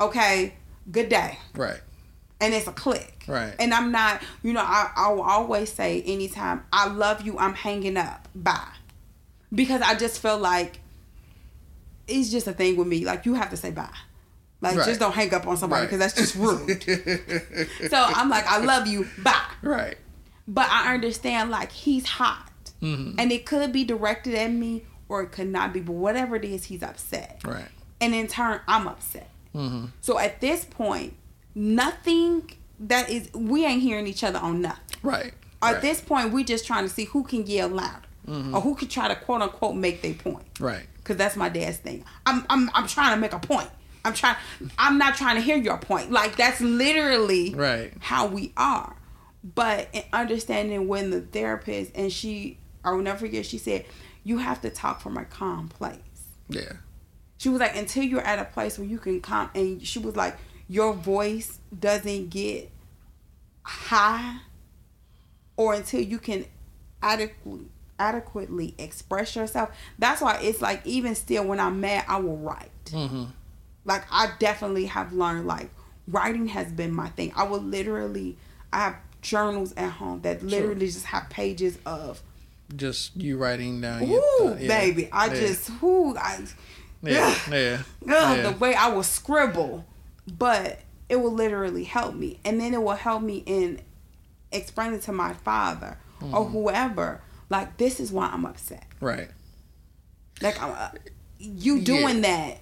[0.00, 0.54] okay
[0.92, 1.80] good day Right.
[2.40, 3.24] and it's a click.
[3.28, 3.54] Right.
[3.60, 7.54] And I'm not, you know, I, I will always say anytime I love you, I'm
[7.54, 8.26] hanging up.
[8.34, 8.72] Bye.
[9.54, 10.80] Because I just feel like
[12.08, 13.04] it's just a thing with me.
[13.04, 13.88] Like you have to say bye.
[14.60, 14.86] Like Right.
[14.86, 15.86] just don't hang up on somebody Right.
[15.90, 16.82] because that's just rude.
[17.90, 19.06] so I'm like, I love you.
[19.22, 19.44] Bye.
[19.62, 19.96] right.
[20.48, 22.50] But I understand like he's hot.
[22.82, 23.18] Mm-hmm.
[23.18, 26.44] And it could be directed at me or it could not be, but whatever it
[26.44, 27.40] is, he's upset.
[27.44, 27.68] Right.
[28.00, 29.28] And in turn, I'm upset.
[29.54, 29.86] Mm-hmm.
[30.00, 31.14] So at this point,
[31.54, 34.96] nothing that is, we ain't hearing each other on nothing.
[35.02, 35.34] Right.
[35.62, 35.82] At right.
[35.82, 38.54] this point, we just trying to see who can yell louder Mm-hmm.
[38.54, 40.44] or who can try to quote unquote make their point.
[40.60, 40.86] Right.
[41.04, 42.04] Cause that's my dad's thing.
[42.26, 43.68] I'm I'm I'm trying to make a point.
[44.04, 44.36] I'm trying.
[44.78, 46.12] I'm not trying to hear your point.
[46.12, 47.92] Like that's literally Right.
[47.98, 48.94] how we are.
[49.42, 53.86] But in understanding when the therapist and she, I will never forget, she said,
[54.24, 55.98] "You have to talk from a calm place."
[56.48, 56.72] Yeah.
[57.38, 60.14] She was like, "Until you're at a place where you can calm," and she was
[60.16, 60.36] like,
[60.68, 62.70] "Your voice doesn't get
[63.62, 64.38] high,
[65.56, 66.44] or until you can
[67.02, 67.66] adequately."
[68.02, 69.68] adequately express yourself
[69.98, 73.24] that's why it's like even still when i'm mad i will write Mm-hmm.
[73.84, 75.68] like I definitely have learned like
[76.08, 77.30] writing has been my thing.
[77.36, 78.38] I will literally
[78.72, 82.22] I have journals at home that literally just have pages of
[82.74, 84.06] Just you writing down.
[84.06, 84.68] your ooh thought- yeah.
[84.68, 85.08] baby.
[85.12, 85.34] I Yeah.
[85.40, 86.44] just ooh I
[87.02, 87.34] Yeah.
[87.50, 87.82] Yeah.
[88.02, 88.50] ugh, yeah.
[88.50, 89.84] the way I will scribble.
[90.38, 92.38] But it will literally help me.
[92.44, 93.80] And then it will help me in
[94.52, 96.52] explaining to my father or Mm-hmm.
[96.52, 98.84] whoever, like this is why I'm upset.
[99.00, 99.30] Right.
[100.42, 100.90] Like I'm, uh,
[101.38, 102.58] you doing that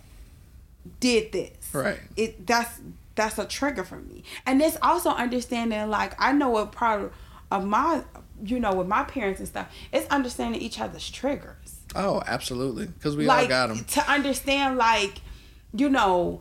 [1.01, 1.51] did this.
[1.73, 1.99] Right.
[2.17, 2.81] It that's
[3.19, 4.23] that's a trigger for me.
[4.47, 7.13] And it's also understanding like I know a part
[7.51, 8.03] of my
[8.43, 11.81] you know with my parents and stuff, it's understanding each other's triggers.
[11.95, 12.87] Oh, absolutely.
[12.87, 13.85] Because we all got them.
[13.85, 15.21] to understand like
[15.75, 16.41] you know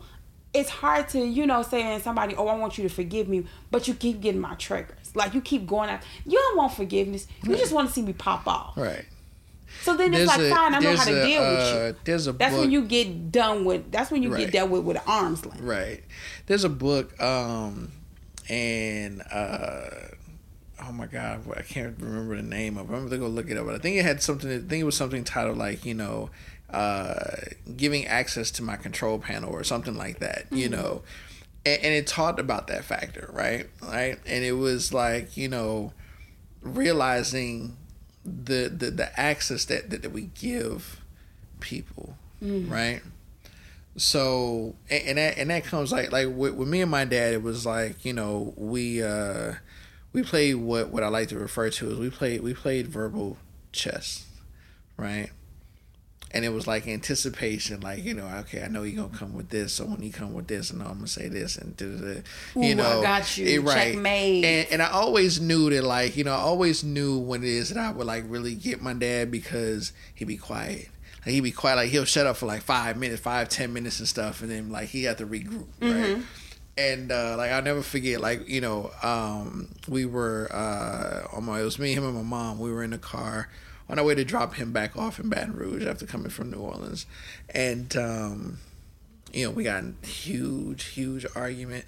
[0.54, 3.86] it's hard to you know saying somebody oh i want you to forgive me but
[3.86, 7.54] you keep getting my triggers like you keep going out you don't want forgiveness you
[7.54, 9.04] just want to see me pop off Right.
[9.82, 11.96] So then it's like a- fine i know how to a, deal with uh, you
[12.04, 12.60] There's a that's book.
[12.62, 14.44] when you get done with that's when you Right.
[14.44, 16.02] get dealt with with arm's length Right.
[16.46, 17.92] There's a book, um,
[18.48, 19.90] and uh,
[20.86, 22.90] oh my god, I can't remember the name of.
[22.90, 22.94] it.
[22.94, 23.66] I'm gonna go look it up.
[23.66, 24.50] But I think it had something.
[24.50, 26.30] I think it was something titled like you know,
[26.70, 27.18] uh,
[27.76, 30.46] giving access to my control panel or something like that.
[30.50, 31.02] You know,
[31.66, 33.68] and, and it talked about that factor, right?
[33.82, 35.92] Right, and it was like you know,
[36.62, 37.76] realizing
[38.44, 41.00] the the the access that that, that we give
[41.60, 42.16] people,
[42.68, 43.00] right?
[43.98, 47.34] so and, and that and that comes like like with, with me and my dad
[47.34, 49.52] it was like you know we uh
[50.12, 53.36] we played what what i like to refer to as we played we played verbal
[53.72, 54.26] chess
[54.96, 55.30] right
[56.30, 59.48] and it was like anticipation like you know okay i know you're gonna come with
[59.48, 62.14] this so when you come with this and i'm gonna say this and da, da,
[62.14, 62.20] da,
[62.60, 63.46] you Ooh, know I got you.
[63.46, 64.44] it- right Checkmate.
[64.44, 67.70] and, and i always knew that like you know i always knew when it is
[67.70, 70.88] that i would like really get my dad because he'd be quiet
[71.24, 73.98] like he'd be quiet like he'll shut up for like five minutes five ten minutes
[73.98, 76.22] and stuff and then like he had to regroup right
[76.76, 81.60] and uh, like I'll never forget, like you know, um, we were uh, on my
[81.60, 82.60] it was me, him, and my mom.
[82.60, 83.48] We were in the car
[83.88, 86.58] on our way to drop him back off in Baton Rouge after coming from New
[86.58, 87.06] Orleans,
[87.54, 88.58] and um,
[89.32, 91.86] you know we got a huge, huge argument.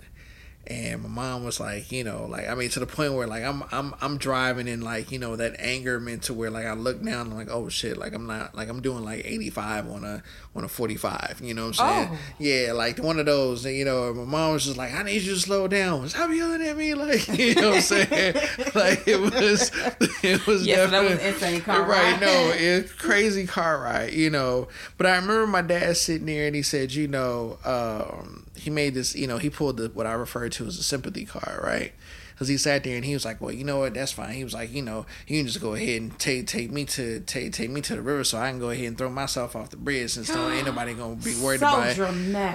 [0.66, 3.42] And my mom was like, you know, like I mean, to the point where like
[3.42, 6.74] I'm I'm I'm driving and like you know that anger meant to where like I
[6.74, 9.88] look down and I'm like, oh shit, like I'm not like I'm doing like 85
[9.90, 10.22] on a
[10.54, 11.40] on a 45.
[11.42, 12.08] You know what I'm saying?
[12.12, 12.18] Oh.
[12.38, 13.64] Yeah, like one of those.
[13.64, 16.08] You know, my mom was just like, I need you to slow down.
[16.08, 18.34] Stop yelling at me, like you know what I'm saying?
[18.74, 19.72] like it was,
[20.22, 22.12] it was Yes, that was insane car right.
[22.12, 22.20] ride.
[22.20, 24.12] No, it's crazy car ride.
[24.12, 28.46] You know, but I remember my dad sitting there and he said, you know, um,
[28.60, 29.14] he made this.
[29.14, 31.92] You know, he pulled the what I refer to as a sympathy card, right?
[32.32, 33.94] Because he sat there and he was like, "Well, you know what?
[33.94, 36.70] That's fine." He was like, "You know, you can just go ahead and take take
[36.70, 39.10] me to take take me to the river, so I can go ahead and throw
[39.10, 41.94] myself off the bridge, since no ain't nobody gonna be worried So about it."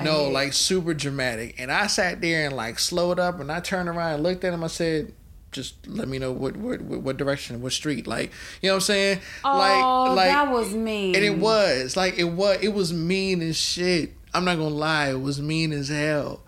[0.03, 1.55] No, like super dramatic.
[1.59, 4.53] And I sat there and like slowed up, and I turned around and looked at
[4.53, 4.63] him.
[4.63, 5.13] I said,
[5.51, 8.31] "Just let me know what what what, what direction, what street, like
[8.61, 12.17] you know what I'm saying?" oh like like that was mean and it was like
[12.17, 14.13] it was it was mean as shit.
[14.35, 16.41] I'm not gonna lie, it was mean as hell.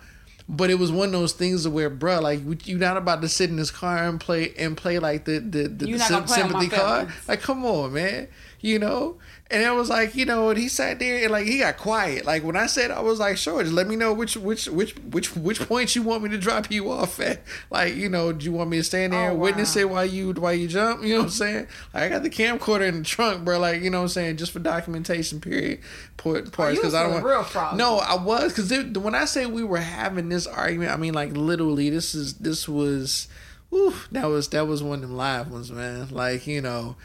[0.50, 3.50] But it was one of those things where, bruh, like you're not about to sit
[3.50, 6.42] in this car and play and play like the the, the, the not gonna play
[6.42, 7.10] on my sympathy card.
[7.28, 8.28] Like, come on, man,
[8.62, 9.18] you know.
[9.50, 12.26] And it was like, you know, and he sat there and like he got quiet.
[12.26, 14.94] Like when I said, I was like, sure, just let me know which which which
[14.98, 17.42] which which points you want me to drop you off at.
[17.70, 19.82] Like, you know, do you want me to stand there Oh, and witness wow.
[19.82, 21.02] it while you while you jump?
[21.08, 21.68] You know what I'm saying?
[21.94, 23.60] Like, I got the camcorder in the trunk, bro.
[23.60, 25.40] Like, you know what I'm saying, just for documentation.
[25.40, 25.80] Period.
[26.18, 27.78] Part oh, parts Oh, because I don't want real froggy.
[27.78, 31.36] No, I was because when I say we were having this argument, I mean like
[31.36, 31.90] literally.
[31.90, 33.28] This is this was,
[33.70, 36.10] whew, that was that was one of them live ones, man.
[36.10, 36.96] Like you know.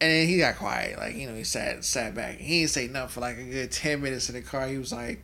[0.00, 2.38] And then he got quiet, like you know, he sat sat back.
[2.38, 4.66] He didn't say nothing for like a good ten minutes in the car.
[4.66, 5.20] He was like,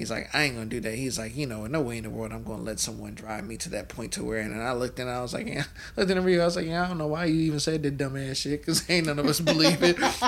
[0.00, 0.94] He's like, I ain't gonna do that.
[0.94, 3.58] He's like, you know, no way in the world I'm gonna let someone drive me
[3.58, 4.38] to that point to where.
[4.38, 5.64] And I looked and I was like, yeah.
[5.96, 7.82] Looked in the review, I was like, yeah, I don't know why you even said
[7.82, 9.98] that dumbass shit, cause ain't none of us believe it.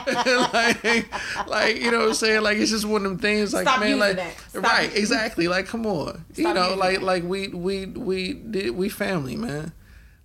[0.53, 2.43] like, like you know what I'm saying?
[2.43, 3.55] Like it's just one of them things.
[3.55, 4.19] Like Stop man, like.
[4.53, 5.49] Right, exactly.
[5.49, 7.05] Like come on, Stop you know, like that.
[7.05, 9.73] like we we we did we family, man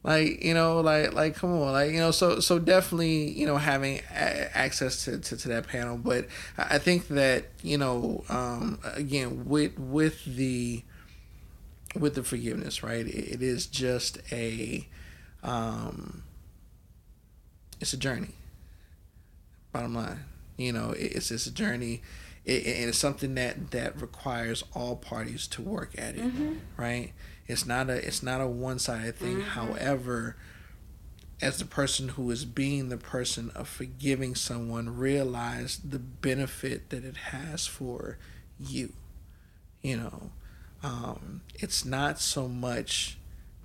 [0.07, 1.73] like you know like like come on.
[1.73, 5.67] Like you know so so definitely you know having a- access to, to, to that
[5.67, 5.97] panel.
[5.97, 6.27] But
[6.57, 10.83] i think that you know um again with with the
[11.99, 14.87] with the forgiveness right it, it is just a
[15.43, 16.23] um
[17.79, 18.33] it's a journey.
[19.73, 20.21] Bottom line
[20.55, 22.01] you know it, it's it's a journey.
[22.45, 26.23] It, and it's something that that requires all parties to work at it
[26.77, 27.11] right
[27.47, 29.41] it's not a it's not a one-sided thing.
[29.41, 30.35] However
[31.39, 37.03] as the person who is being the person of forgiving someone realize the benefit that
[37.05, 38.17] it has for
[38.59, 38.91] you
[39.81, 40.31] you know?
[40.83, 43.17] Um, it's not so much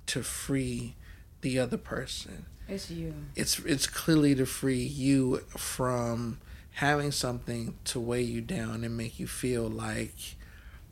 [0.07, 0.95] to free
[1.41, 2.45] the other person.
[2.67, 3.13] It's you.
[3.35, 6.39] it's it's clearly to free you from
[6.75, 10.35] having something to weigh you down and make you feel like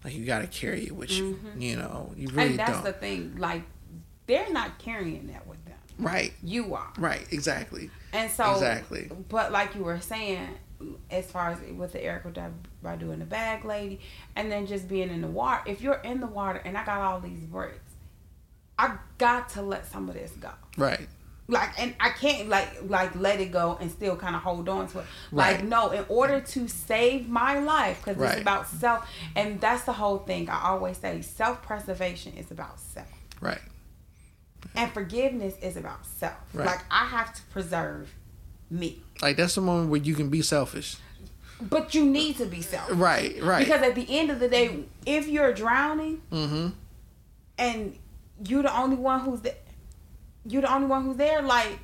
[0.04, 1.62] like you got to carry it with you mm-hmm.
[1.62, 3.36] you know you really and that's don't the thing.
[3.38, 3.64] Like,
[4.28, 5.78] they're not carrying that with them.
[5.99, 6.91] right You are.
[6.97, 9.10] right exactly And so, Exactly.
[9.30, 10.47] But like you were saying,
[11.10, 12.52] as far as with the Erykah
[12.84, 13.99] Badu and the bag lady,
[14.36, 15.62] and then just being in the water.
[15.66, 17.80] If you're in the water and I got all these bricks,
[18.78, 20.52] I got to let some of this go.
[20.78, 21.08] right
[21.52, 24.88] Like, and I can't like like let it go and still kind of hold on
[24.88, 25.06] to it.
[25.32, 28.32] Like, no, in order to save my life, because Right.
[28.34, 30.49] it's about self, and that's the whole thing.
[30.49, 33.08] I always say, self preservation is about self
[33.41, 33.62] right
[34.76, 36.36] and forgiveness is about self.
[36.54, 36.66] Right.
[36.68, 38.14] Like I have to preserve
[38.70, 39.02] me.
[39.22, 40.95] like that's the moment where you can be selfish
[41.60, 42.89] But you need to be self.
[42.93, 46.68] right right Because at the end of the day, if you're drowning mm-hmm
[47.58, 47.97] and
[48.47, 49.56] you're the only one who's there,
[50.46, 51.80] you're the only one who's there, like,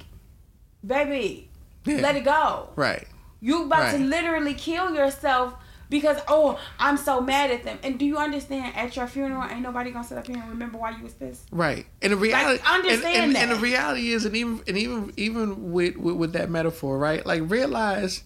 [0.86, 1.50] baby,
[1.86, 1.98] Yeah.
[2.02, 2.70] let it go.
[2.76, 3.08] right
[3.40, 5.54] You about to literally kill yourself
[5.90, 7.80] because oh, I'm so mad at them.
[7.84, 10.78] And do you understand at your funeral ain't nobody gonna sit up here and remember
[10.78, 11.48] why you was pissed?
[11.52, 15.14] Right, and the reality, and, understand and, and the reality is, and even and even
[15.18, 17.26] even with, with with that metaphor, right?
[17.26, 18.24] Like realize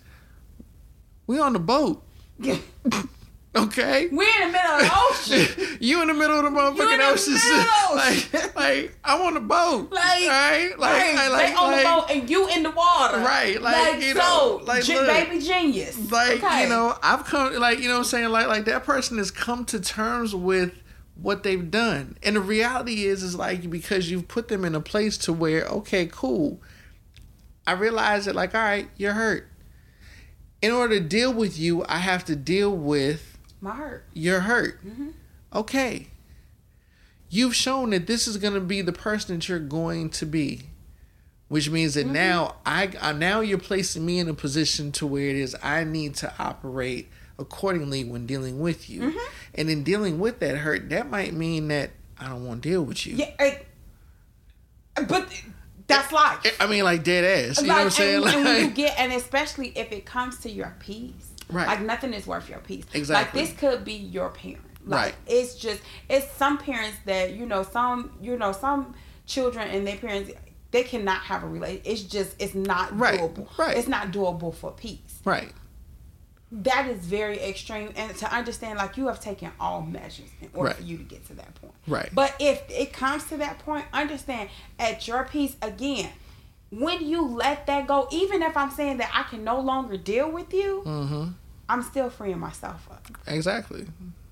[1.28, 2.04] we on the boat,
[3.56, 4.08] okay?
[4.12, 5.78] We're in the middle of the ocean.
[5.80, 7.42] you in the middle of the motherfucking the ocean, of
[7.92, 8.42] ocean.
[8.44, 10.72] like like I'm on the boat, Like, right?
[10.78, 13.18] Like right, like like, they on like, the boat and you in the water.
[13.20, 15.08] Right, like, you know, so, like, look.
[15.08, 16.12] baby genius.
[16.12, 16.64] like Okay.
[16.64, 19.32] you know i've come like you know what i'm saying like like that person has
[19.32, 20.74] come to terms with
[21.16, 24.82] what they've done and the reality is is like because you've put them in a
[24.82, 26.60] place to where okay cool
[27.68, 29.48] i realize that like all right you're hurt
[30.62, 33.31] in order to deal with you i have to deal with
[33.62, 34.06] my hurt.
[34.14, 34.80] You're hurt
[35.54, 36.08] okay
[37.30, 40.64] you've shown that this is going to be the person that you're going to be
[41.48, 45.28] which means that now I, I now you're placing me in a position to where
[45.28, 47.10] it is I need to operate
[47.42, 49.20] accordingly when dealing with you,
[49.54, 52.84] and in dealing with that hurt, that might mean that I don't want to deal
[52.84, 53.16] with you.
[53.16, 53.56] Yeah, eh,
[55.08, 55.28] but
[55.88, 56.56] that's life.
[56.60, 57.62] I mean, like dead ass.
[57.62, 58.24] You know what I'm saying?
[58.24, 61.68] And, and when you get, and especially if it comes to your peace, Right.
[61.68, 62.86] Like nothing is worth your peace.
[62.94, 63.42] Exactly.
[63.42, 64.62] Like this could be your parent.
[64.86, 65.16] Like Right.
[65.28, 68.96] it's just it's some parents that you know some you know some
[69.26, 70.32] children and their parents
[70.72, 71.82] they cannot have a relation.
[71.86, 73.20] It's just it's not Right.
[73.20, 73.46] doable.
[73.58, 73.78] Right.
[73.78, 75.20] It's not doable for peace.
[75.26, 75.52] right,
[76.54, 80.70] That is very extreme, and to understand like you have taken all measures in order
[80.70, 80.78] Right.
[80.78, 81.74] for you to get to that point.
[81.88, 82.10] Right.
[82.14, 84.50] But if it comes to that point, understand
[84.80, 86.10] at your peace again.
[86.72, 90.32] When you let that go, even if I'm saying that I can no longer deal
[90.32, 91.28] with you, mm-hmm,
[91.70, 93.06] I'm still freeing myself up.
[93.28, 93.86] exactly.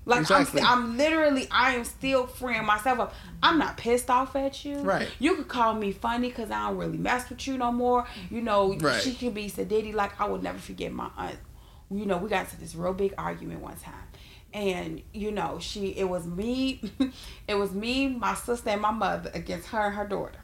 [0.06, 0.62] Like exactly.
[0.62, 3.14] I'm, I'm literally, I am still freeing myself up.
[3.42, 4.78] I'm not pissed off at you.
[4.78, 5.08] Right.
[5.18, 8.06] You could call me funny because I don't really mess with you no more.
[8.30, 9.00] You know, Right.
[9.00, 9.92] she could be sedity.
[9.94, 11.36] Like I will never forget my aunt.
[11.90, 13.94] You know, we got to this real big argument one time,
[14.54, 16.80] and you know, she it was me,
[17.48, 20.39] it was me, my sister, and my mother against her and her daughter,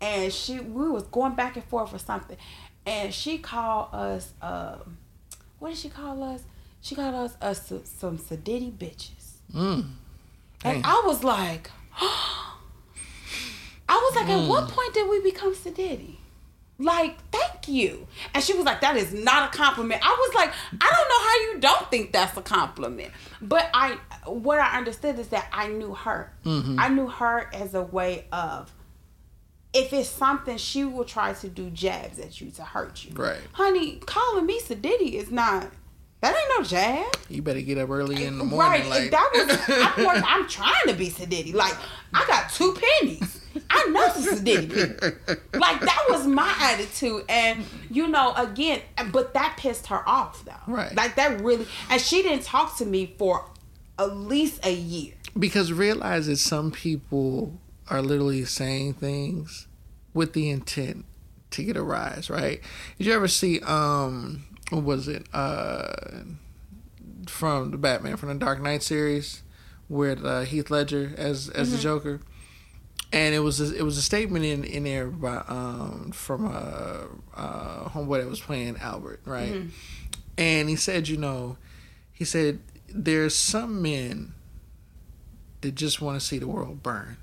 [0.00, 2.36] and she we was going back and forth for something,
[2.86, 4.32] and she called us.
[4.42, 4.98] Um,
[5.58, 6.42] what did she call us?
[6.80, 9.32] She called us uh, some, some sedity bitches.
[9.52, 9.86] Mm.
[10.64, 11.70] And I was like,
[12.00, 14.48] I was like, at Mm.
[14.48, 16.16] what point did we become sedity?
[16.80, 18.06] Like, thank you.
[18.34, 20.00] And she was like, that is not a compliment.
[20.04, 23.10] I was like, I don't know how you don't think that's a compliment.
[23.42, 26.32] But I, what I understood is that I knew her.
[26.44, 26.78] Mm-hmm.
[26.78, 28.72] I knew her as a way of,
[29.78, 33.12] if it's something, she will try to do jabs at you to hurt you.
[33.14, 33.38] Right.
[33.52, 35.68] Honey, calling me sedity is not
[36.20, 37.06] That ain't no jab.
[37.28, 38.82] You better get up early in the morning.
[38.82, 38.86] Right.
[38.88, 39.58] Like that was
[39.98, 41.54] I'm, working, I'm trying to be Sadiddy.
[41.54, 41.74] Like,
[42.12, 43.40] I got two pennies.
[43.70, 45.36] I know some Sadiddy people.
[45.60, 47.24] Like that was my attitude.
[47.28, 48.80] And you know, again,
[49.12, 50.52] but that pissed her off though.
[50.66, 50.92] Right.
[50.96, 53.44] Like that really and she didn't talk to me for
[53.96, 55.14] at least a year.
[55.38, 57.52] because realize that some people
[57.88, 59.67] are literally saying things
[60.18, 61.04] with the intent
[61.52, 62.60] to get a rise, right?
[62.98, 65.26] Did you ever see um what was it?
[65.32, 65.94] Uh
[67.26, 69.42] from the Batman from the Dark Knight series
[69.88, 72.20] with uh, Heath Ledger as as the Joker.
[73.10, 77.06] And it was a, it was a statement in, in there by um from a
[77.34, 79.52] uh, homeboy that was playing Albert, right?
[80.36, 81.56] And he said, you know,
[82.12, 84.34] he said there's some men
[85.62, 87.16] that just want to see the world burn.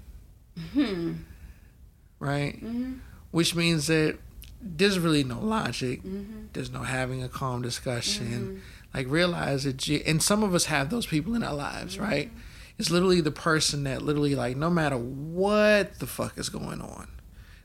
[2.20, 2.55] Right?
[2.63, 2.93] Mm-hmm.
[3.32, 4.18] Which means that
[4.61, 6.03] there's really no logic.
[6.03, 6.47] Mm-hmm.
[6.53, 8.28] There's no having a calm discussion.
[8.28, 8.57] Mm-hmm.
[8.93, 12.32] Like, realize that, you, and some of us have those people in our lives, right?
[12.78, 17.09] It's literally the person that literally, like, no matter what the fuck is going on,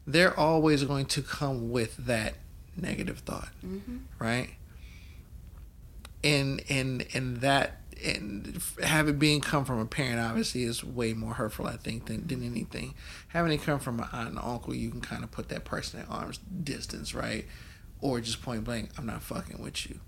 [0.06, 2.34] they're always going to come with that
[2.76, 3.50] negative thought,
[4.18, 4.50] right?
[6.22, 11.12] and and and that and have it being come from a parent obviously is way
[11.12, 12.94] more hurtful I think than, than anything.
[13.28, 16.00] Having it come from an aunt and uncle, you can kind of put that person
[16.00, 17.46] at arm's distance, right?
[18.00, 20.00] Or just point blank, I'm not fucking with you.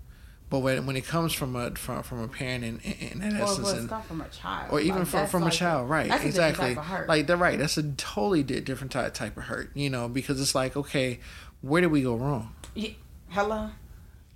[0.49, 3.43] But when when it comes from a from from a parent in, in, in Or
[3.43, 4.71] essence, was and, from a child.
[4.71, 6.09] or even Like, from from like a child, right?
[6.09, 6.75] that's a different exactly.
[6.75, 7.09] type of hurt.
[7.09, 10.53] Like the right, that's a totally different type type of hurt, you know, because it's
[10.53, 11.19] like, okay,
[11.61, 12.53] where did we go wrong?
[12.75, 12.91] Yeah.
[13.29, 13.69] Hello.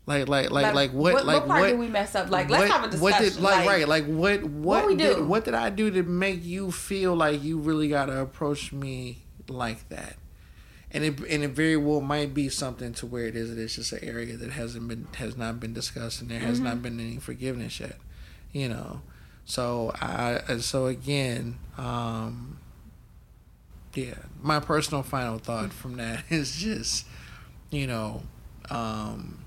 [0.07, 2.29] Like like like like what what, like what part what did we mess up?
[2.31, 3.03] Like let's what, have a discussion.
[3.03, 3.87] What did like, right?
[3.87, 7.59] Like what what we did what did I do to make you feel like you
[7.59, 10.15] really gotta approach me like that?
[10.91, 13.51] And it and it very well might be something to where it is.
[13.57, 16.63] It's just an area that hasn't been has not been discussed, and there has Mm-hmm.
[16.67, 17.97] not been any forgiveness yet.
[18.53, 19.01] You know,
[19.43, 22.59] so I so again, um,
[23.93, 24.15] yeah.
[24.41, 27.05] My personal final thought from that is just,
[27.71, 28.23] you know,
[28.69, 29.39] um,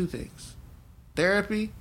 [0.00, 0.56] two things:
[1.14, 1.72] therapy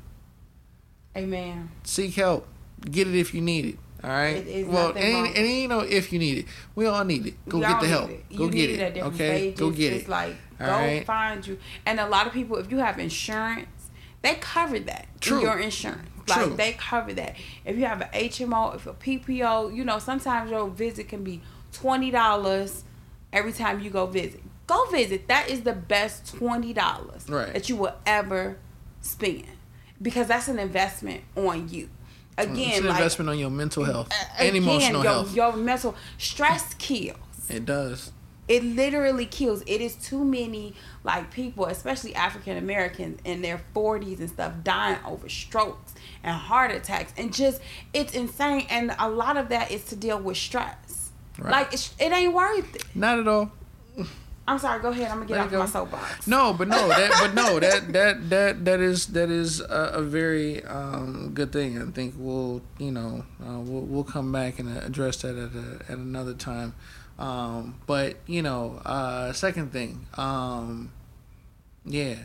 [1.15, 1.69] Amen.
[1.83, 2.47] seek help.
[2.89, 3.77] Get it if you need it.
[4.03, 4.37] All right.
[4.37, 6.45] It is well, and, and you know if you need it,
[6.75, 7.49] we all need it.
[7.49, 8.09] Go We get the help.
[8.09, 8.29] it.
[8.35, 8.79] Go you get need it.
[8.81, 9.37] at different Okay.
[9.39, 9.59] stages.
[9.59, 10.09] Go get it's it.
[10.09, 11.05] like All go right.
[11.05, 11.59] find you.
[11.85, 13.67] And a lot of people, if you have insurance,
[14.21, 15.37] they cover that True.
[15.37, 16.07] in your insurance.
[16.27, 16.45] True.
[16.45, 17.35] Like they cover that.
[17.65, 21.41] If you have an HMO, if a PPO, you know sometimes your visit can be
[21.73, 22.83] twenty dollars
[23.33, 24.41] every time you go visit.
[24.69, 25.27] Go visit.
[25.27, 27.51] That is the best twenty dollars Right.
[27.53, 28.57] that you will ever
[29.01, 29.45] spend
[29.99, 31.89] because that's an investment on you.
[32.37, 35.35] Again, it's an like investment on your mental health and again, emotional your, health.
[35.35, 37.17] Your mental stress kills.
[37.49, 38.11] it does.
[38.47, 39.63] It literally kills.
[39.65, 44.99] It is too many like people, especially African Americans in their forties and stuff, dying
[45.03, 47.59] over strokes and heart attacks, and just
[47.91, 48.67] it's insane.
[48.69, 51.09] And a lot of that is to deal with stress.
[51.39, 51.51] Right.
[51.51, 52.83] Like it's, it ain't worth it.
[52.93, 53.51] Not at all.
[54.49, 54.81] I'm sorry.
[54.81, 55.11] Go ahead.
[55.11, 55.59] I'm gonna get Let off go.
[55.59, 56.25] my soapbox.
[56.25, 60.01] No, but no, that but no, that that that that is that is a, a
[60.01, 61.79] very um, good thing.
[61.79, 65.91] I think we'll you know uh, we'll we'll come back and address that at a,
[65.91, 66.73] at another time.
[67.19, 70.93] Um, but you know, uh, second thing, um,
[71.85, 72.15] yeah,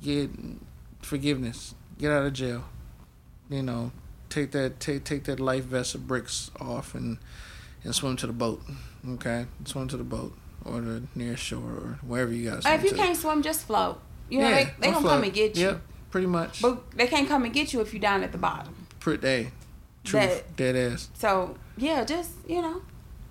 [0.00, 0.30] get
[1.02, 2.66] forgiveness, get out of jail.
[3.50, 3.90] You know,
[4.28, 7.18] take that take take that life vest of bricks off and
[7.82, 8.62] and swim to the boat.
[9.08, 12.64] Okay, swim to the boat or the near shore or wherever you got.
[12.66, 14.00] If you can't swim, just float.
[14.30, 16.62] You know they they or gonna come and get you, Yep, pretty much.
[16.62, 18.74] but they can't come and get you if you're down at the bottom.
[19.00, 19.50] Pretty
[20.02, 21.08] truth, That- dead ass.
[21.14, 22.82] So yeah, just you know,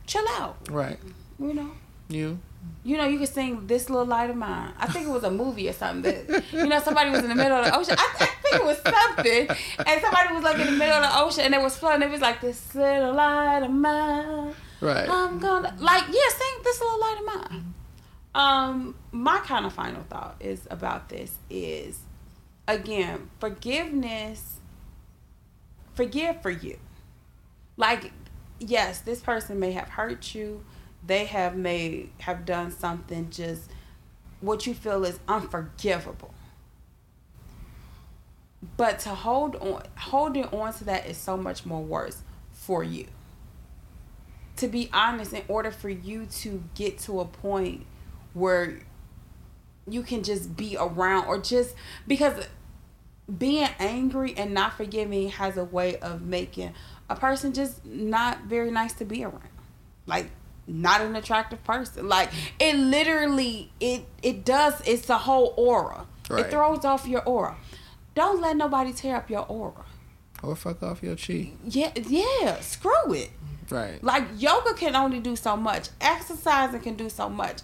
[0.06, 0.58] chill out.
[0.70, 1.00] Right,
[1.40, 1.72] You know.
[2.10, 2.40] you.
[2.86, 5.32] You know, you could sing "This Little Light of Mine." I think it was a
[5.32, 6.04] movie or something.
[6.28, 7.96] That you know, somebody was in the middle of the ocean.
[7.98, 9.48] I, I think it was something,
[9.86, 12.04] and somebody was like in the middle of the ocean, and it was floating.
[12.04, 14.54] It was like this little light of mine.
[14.84, 15.10] Right.
[15.10, 17.74] I'm gonna like yeah, sing "This a Little Light of Mine."
[18.36, 22.00] Um, my kind of final thought is about this is
[22.68, 24.60] again forgiveness.
[25.94, 26.80] Forgive for you.
[27.78, 28.12] Like,
[28.60, 30.64] yes, this person may have hurt you
[31.06, 33.70] they have made have done something just
[34.42, 36.34] what you feel is unforgivable
[38.78, 43.06] but to hold on holding on to that is so much more worse for you
[44.58, 47.86] to be honest in order for you to get to a point
[48.34, 48.80] where
[49.88, 51.76] you can just be around or just
[52.08, 52.48] because
[53.38, 56.74] being angry and not forgiving has a way of making
[57.10, 59.50] a person just not very nice to be around
[60.06, 60.30] like
[60.68, 62.30] not an attractive person like
[62.60, 66.46] it literally it it does it's a whole aura Right.
[66.46, 67.58] It throws off your aura.
[68.16, 69.86] Don't let nobody tear up your aura.
[70.42, 71.56] Or fuck off your cheek.
[71.66, 72.60] Yeah, yeah.
[72.60, 73.32] Screw it.
[73.70, 74.04] Right.
[74.04, 75.90] Like yoga can only do so much.
[76.02, 77.62] Exercising can do so much.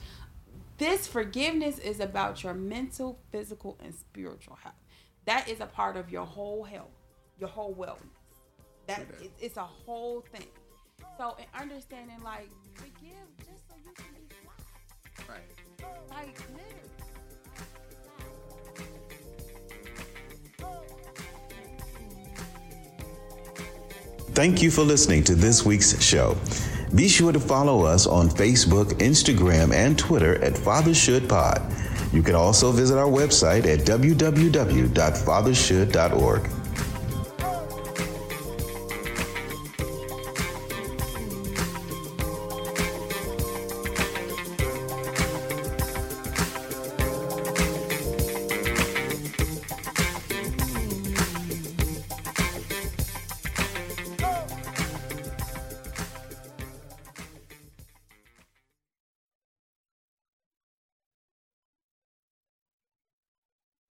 [0.78, 4.76] This forgiveness is about your mental, physical, and spiritual health.
[5.26, 6.92] That is a part of your whole health,
[7.38, 8.16] your whole wellness.
[8.88, 9.26] That Okay.
[9.26, 10.48] it- it's a whole thing.
[11.18, 15.36] So, in understanding, like forgive just so you can be fly.
[15.36, 16.10] Right.
[16.10, 16.89] Like literally.
[24.40, 26.38] Thank you for listening to this week's show.
[26.96, 31.62] Be sure to follow us on Facebook, Instagram, and Twitter at Father Should Pod.
[32.14, 36.59] You can also visit our website at www.fathershould.org.